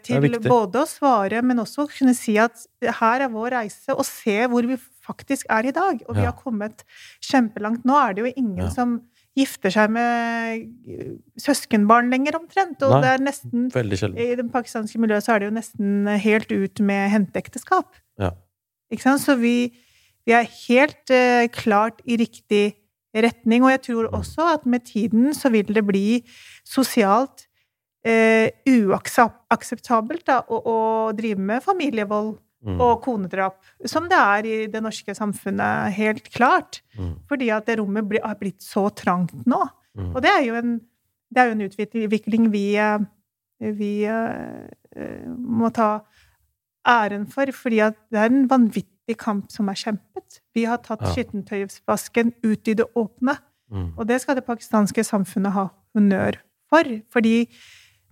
[0.03, 2.66] til både å svare, men også kunne si at
[2.99, 5.99] her er vår reise, og se hvor vi faktisk er i dag.
[6.08, 6.86] Og vi har kommet
[7.24, 7.84] kjempelangt.
[7.86, 9.01] Nå er det jo ingen som
[9.38, 12.84] gifter seg med eh, søskenbarn lenger, omtrent.
[12.86, 13.01] Og Nei.
[13.01, 13.64] det er nesten
[14.22, 17.97] I det pakistanske miljøet så er det jo nesten helt ut med henteekteskap.
[18.22, 18.30] Ja.
[18.93, 19.24] Ikke sant?
[19.24, 19.72] Så vi,
[20.28, 22.76] vi er helt uh, klart i riktig
[23.14, 23.66] retning.
[23.66, 24.20] Og jeg tror Mm.
[24.20, 26.22] også at med tiden så vil det bli
[26.66, 27.47] sosialt
[28.06, 30.78] uh, uakseptabelt da, å, å
[31.18, 32.80] drive med familievold Mm.
[32.80, 36.82] og konedrap, som det er i det norske samfunnet, helt klart.
[36.95, 37.18] Mm.
[37.28, 39.59] Fordi at det rommet blir, har blitt så trangt nå.
[39.97, 40.14] Mm.
[40.16, 40.78] Og det er jo en,
[41.34, 42.99] det er jo en utvikling vi, eh,
[43.59, 45.89] vi eh, må ta
[46.88, 50.39] æren for, fordi at det er en vanvittig kamp som er kjempet.
[50.55, 51.11] Vi har tatt Ja.
[51.14, 53.38] skittentøysvasken ut i det åpne,
[53.72, 53.93] Mm.
[53.97, 56.36] og det skal det pakistanske samfunnet ha honnør
[56.70, 56.84] for.
[57.11, 57.47] Fordi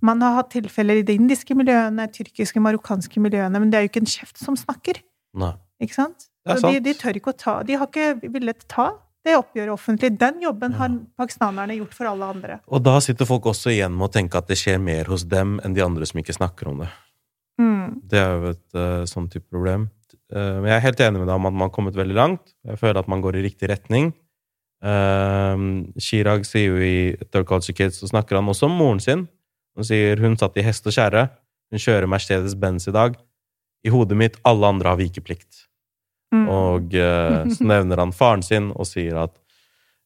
[0.06, 3.91] man har hatt tilfeller i de indiske miljøene, tyrkiske, marokkanske miljøene, men det er jo
[3.91, 5.02] ikke en kjeft som snakker.
[5.38, 5.54] Nei.
[5.82, 6.28] Ikke sant?
[6.45, 8.91] Det er Så de, de tør ikke å ta De har ikke villet ta
[9.22, 10.10] det oppgjøret offentlig.
[10.18, 12.58] Den jobben har pakistanerne gjort for alle andre.
[12.74, 15.60] Og da sitter folk også igjen med å tenke at det skjer mer hos dem
[15.62, 16.88] enn de andre som ikke snakker om det.
[17.62, 17.99] Mm.
[18.10, 19.86] Det er jo et uh, sånn type problem.
[20.34, 22.56] Uh, Men jeg er helt enig med deg om at man har kommet veldig langt.
[22.66, 24.10] Jeg føler at man går i riktig retning.
[24.82, 29.28] Uh, Chirag sier jo i Third Culture Kids, så snakker han også om moren sin.
[29.78, 31.28] Han sier hun satt i hest og kjerre.
[31.72, 33.15] Hun kjører Mercedes Benz i dag.
[33.86, 35.65] I hodet mitt alle andre har vikeplikt.
[36.32, 36.45] Mm.
[36.47, 39.34] Og uh, så nevner han faren sin og sier at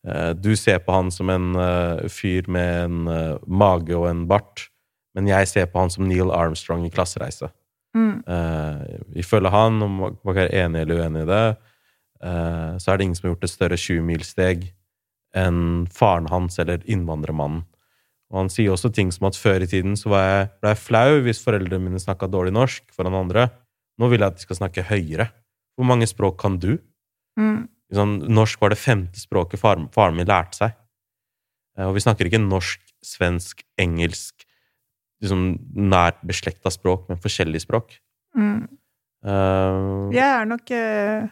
[0.08, 4.68] uh, du ser på han som en uh, fyr med en mage og en bart,
[5.16, 7.52] men jeg ser på han som Neil Armstrong i klassereise.
[7.96, 8.18] Mm.
[9.16, 11.44] Ifølge han, om man er enig eller uenig i det,
[12.20, 14.66] så er det ingen som har gjort et større 20-milssteg
[15.40, 15.62] enn
[15.96, 17.64] faren hans eller innvandrermannen.
[18.36, 20.82] Og han sier også ting som at før i tiden så var jeg, ble jeg
[20.84, 23.48] flau hvis foreldrene mine snakka dårlig norsk foran andre.
[23.96, 25.30] Nå vil jeg at de skal snakke høyere.
[25.80, 26.74] Hvor mange språk kan du?
[27.40, 27.70] Mm.
[27.96, 30.76] Sånn, norsk var det femte språket faren, faren min lærte seg.
[31.78, 34.44] Eh, Og vi snakker ikke norsk, svensk, engelsk
[35.24, 35.46] liksom
[35.80, 37.96] nært beslekta språk, men forskjellige språk.
[38.36, 38.68] Mm.
[39.26, 41.30] Uh, Jeg er nok uh,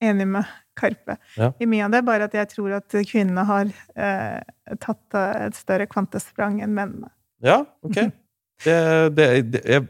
[0.00, 1.52] enig med Karpe Ja.
[1.60, 4.40] i mye av det, bare at jeg tror at kvinnene har eh,
[4.82, 7.10] tatt eh, et større kvantesprang enn mennene.
[7.44, 8.06] Ja, ok.
[8.64, 8.74] Det,
[9.12, 9.82] det, det, jeg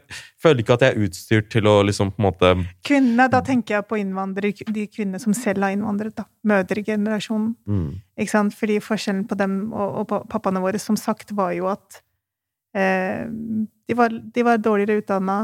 [0.43, 2.49] føler ikke at jeg er utstyrt til å liksom på en måte
[2.83, 6.25] Kvinnene, da tenker jeg på innvandrere, de kvinnene som selv har innvandret, da.
[6.51, 7.53] Mødregenerasjonen.
[7.63, 7.87] mm,
[8.19, 8.57] Ikke sant?
[8.59, 12.01] Fordi forskjellen på dem og, og pappaene våre, som sagt, var jo at
[12.75, 13.23] eh,
[13.87, 15.37] de, var, de var dårligere utdanna,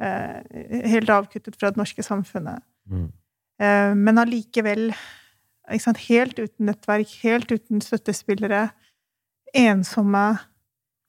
[0.00, 0.40] eh,
[0.96, 2.64] helt avkuttet fra det norske samfunnet.
[2.88, 3.10] mm,
[3.60, 4.90] men allikevel
[6.08, 8.70] helt uten nettverk, helt uten støttespillere,
[9.54, 10.38] ensomme.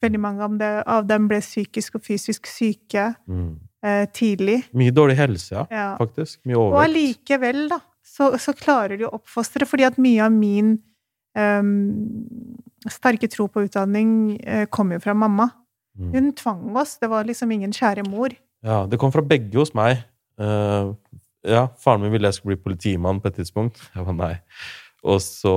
[0.04, 3.54] Veldig mange av dem, av dem ble psykisk og fysisk syke mm.
[3.86, 4.66] eh, tidlig.
[4.76, 5.98] Mye dårlig helse, ja, Ja.
[5.98, 6.41] faktisk.
[6.46, 6.76] Mye overvekt.
[6.76, 10.76] Og allikevel, da, så, så klarer de å oppfostre, fordi at mye av min
[11.39, 11.72] um,
[12.91, 15.50] sterke tro på utdanning uh, kom jo fra mamma.
[15.96, 16.12] Mm.
[16.12, 18.36] Hun tvang oss, det var liksom ingen kjære mor.
[18.64, 20.04] Ja, det kom fra begge hos meg.
[20.41, 20.91] Eh,
[21.48, 23.82] ja, faren min ville jeg skulle bli politimann på et tidspunkt.
[23.96, 24.34] Jeg var nei.
[25.04, 25.56] Og så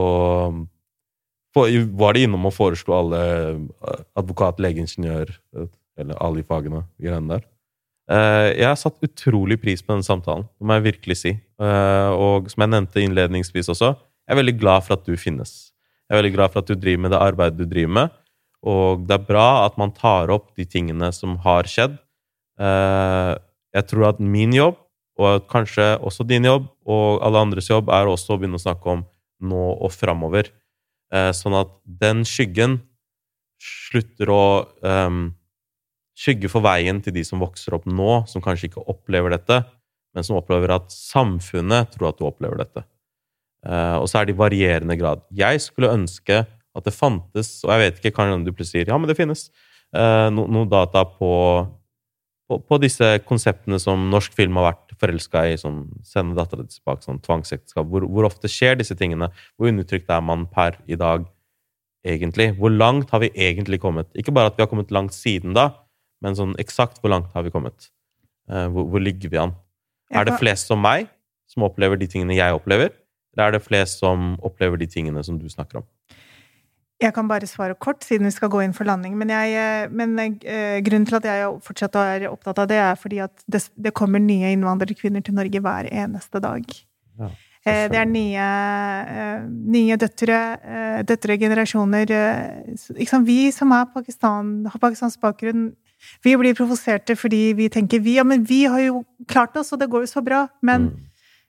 [1.56, 5.68] var de innom og foreslo alle eh, advokat, legeingeniør, eh,
[6.02, 7.46] eller alle i fagene, de greiene der.
[8.12, 11.32] Eh, jeg har satt utrolig pris på denne samtalen, det må jeg virkelig si.
[11.34, 13.94] Eh, og som jeg nevnte innledningsvis også,
[14.26, 15.54] jeg er veldig glad for at du finnes.
[16.06, 18.16] Jeg er veldig glad for at du driver med det arbeidet du driver med.
[18.66, 21.96] Og det er bra at man tar opp de tingene som har skjedd.
[22.58, 23.32] Eh,
[23.76, 24.78] jeg tror at min jobb,
[25.16, 28.92] og kanskje også din jobb, og alle andres jobb, er også å begynne å snakke
[28.92, 29.06] om
[29.46, 30.50] nå og framover.
[31.14, 32.80] Eh, sånn at den skyggen
[33.62, 34.44] slutter å
[34.84, 35.20] eh,
[36.16, 39.62] skygge for veien til de som vokser opp nå, som kanskje ikke opplever dette,
[40.16, 42.84] men som opplever at samfunnet tror at du opplever dette.
[43.66, 45.24] Eh, og så er det i varierende grad.
[45.34, 48.98] Jeg skulle ønske at det fantes, og jeg vet ikke, kanskje du plutselig sier ja,
[49.00, 49.48] men det finnes,
[49.96, 51.30] eh, no, data på,
[52.48, 56.74] på, på disse konseptene som norsk film har vært forelska i, sånn sende dattera di
[56.74, 57.88] tilbake, sånn tvangsekteskap.
[57.90, 59.30] Hvor, hvor ofte skjer disse tingene?
[59.56, 61.26] Hvor undertrykt er man per i dag,
[62.06, 62.52] egentlig?
[62.60, 64.10] Hvor langt har vi egentlig kommet?
[64.18, 65.70] Ikke bare at vi har kommet langt siden da,
[66.24, 67.90] men sånn eksakt hvor langt har vi kommet?
[68.50, 69.56] Eh, hvor, hvor ligger vi an?
[70.14, 71.08] Er det flest som meg,
[71.50, 72.94] som opplever de tingene jeg opplever?
[73.34, 75.88] Eller er det flest som opplever de tingene som du snakker om?
[77.02, 79.16] Jeg kan bare svare kort, siden vi skal gå inn for landing.
[79.20, 82.94] Men, jeg, eh, men eh, grunnen til at jeg fortsatt er opptatt av det, er
[82.96, 86.64] fordi at det, det kommer nye innvandrerkvinner til Norge hver eneste dag.
[87.18, 87.30] Ja,
[87.66, 89.40] Eh, Det er nye, eh,
[89.74, 90.36] nye døtre,
[91.02, 92.06] døtregenerasjoner.
[92.78, 93.26] s- Ikke sant?
[93.26, 95.72] Vi som er Pakistan, har pakistansk bakgrunn,
[96.22, 99.80] vi blir provoserte fordi vi tenker vi, ja, men vi har jo klart oss, og
[99.80, 100.48] det går jo så bra.
[100.62, 100.96] Men Mm.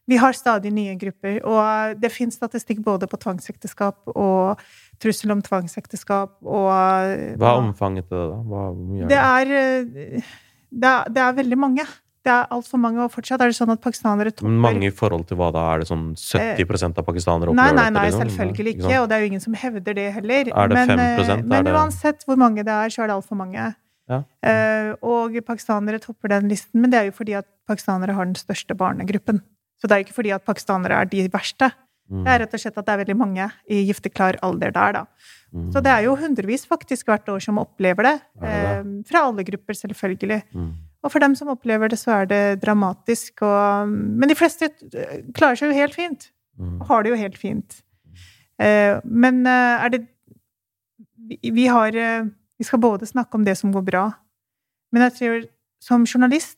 [0.10, 4.58] Vi har stadig nye grupper, og det finnes statistikk både på tvangsekteskap og
[5.04, 6.68] trussel om tvangsekteskap og
[7.38, 8.42] Hva er omfanget til det, da?
[8.50, 10.36] Hva, er det er, eh,
[10.72, 11.86] det er Det er veldig mange.
[12.28, 15.24] Det er altfor mange, og fortsatt er det sånn at pakistanere topper mange i forhold
[15.30, 15.62] til hva da?
[15.74, 17.76] Er det sånn 70% av pakistanere opplever dette?
[17.78, 18.18] nei, nei, dette?
[18.18, 18.32] liksom?
[18.34, 20.50] selvfølgelig ikke, og det er jo ingen som hevder det heller.
[20.52, 21.32] Er det men, 5%?
[21.32, 23.76] eh, Men det- uansett hvor mange det er, så er det altfor mange.
[24.10, 24.24] Ja.
[24.44, 28.36] Eh, og pakistanere topper den listen, men det er jo fordi at pakistanere har den
[28.36, 29.42] største barnegruppen.
[29.80, 31.72] Så det er jo ikke fordi at pakistanere er de verste.
[32.08, 32.24] Mm.
[32.24, 35.06] Det er rett og slett at det er veldig mange i gifteklar alder der, da.
[35.54, 35.72] Mm.
[35.74, 38.18] Så det er jo hundrevis faktisk hvert år som opplever det.
[38.40, 40.42] det, det Eh, fra alle grupper, selvfølgelig.
[40.54, 40.70] Mm.
[41.04, 43.44] Og for dem som opplever det, så er det dramatisk.
[43.46, 46.30] Og, men de fleste eh, klarer seg jo helt fint.
[46.58, 46.80] Mm.
[46.82, 47.82] Og har det jo helt fint.
[48.60, 50.06] Eh, men eh, er det
[51.28, 52.26] vi, vi har eh,
[52.58, 54.08] Vi skal både snakke om det som går bra,
[54.92, 55.44] men jeg tror
[55.84, 56.58] som journalist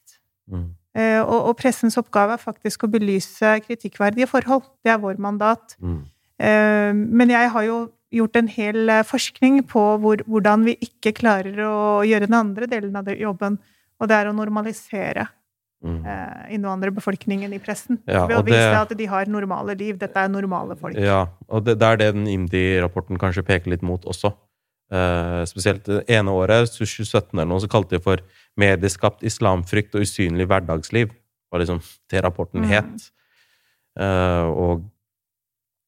[0.50, 0.74] Mm.
[0.96, 4.64] Eh, og, og pressens oppgave er faktisk å belyse kritikkverdige forhold.
[4.84, 5.76] Det er vår mandat.
[5.82, 6.04] Mm.
[6.40, 7.80] Eh, Men jeg har jo
[8.12, 12.66] gjort en hel eh, forskning på hvor, hvordan vi ikke klarer å gjøre den andre
[12.68, 13.60] delen av jobben,
[14.00, 15.28] og det er å normalisere
[15.80, 16.04] Mm.
[16.52, 18.02] innvandrerbefolkningen i pressen.
[18.04, 19.98] Ja, ved å vise det- at de har normale liv.
[19.98, 20.94] Dette er normale folk.
[20.98, 24.34] Ja, og det, det er det den IMDi-rapporten kanskje peker litt mot også.
[24.92, 28.18] Eh, spesielt det ene året, 2017 eller noe, så kalte de for
[28.60, 31.12] 'medieskapt islamfrykt og usynlig hverdagsliv'.
[31.51, 31.80] var liksom
[32.12, 32.70] det rapporten Mm.
[32.70, 33.12] het.
[33.99, 34.84] Eh, og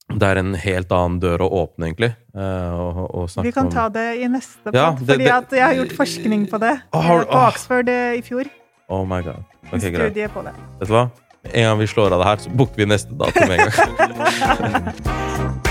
[0.10, 2.16] det er en helt annen dør å åpne, egentlig.
[2.36, 5.62] eh, og, og Vi kan om- ta det i neste podd, Ja, fordi det- jeg
[5.64, 6.82] har gjort forskning på det.
[6.94, 7.48] Oh, har på åh.
[7.48, 8.50] Oxford i fjor.
[8.90, 9.44] Oh my god.
[9.72, 10.14] En greit.
[10.34, 10.54] på det.
[10.80, 11.12] Vet du hva?
[11.54, 14.94] En gang vi slår av det her, så booker vi neste dato med en gang.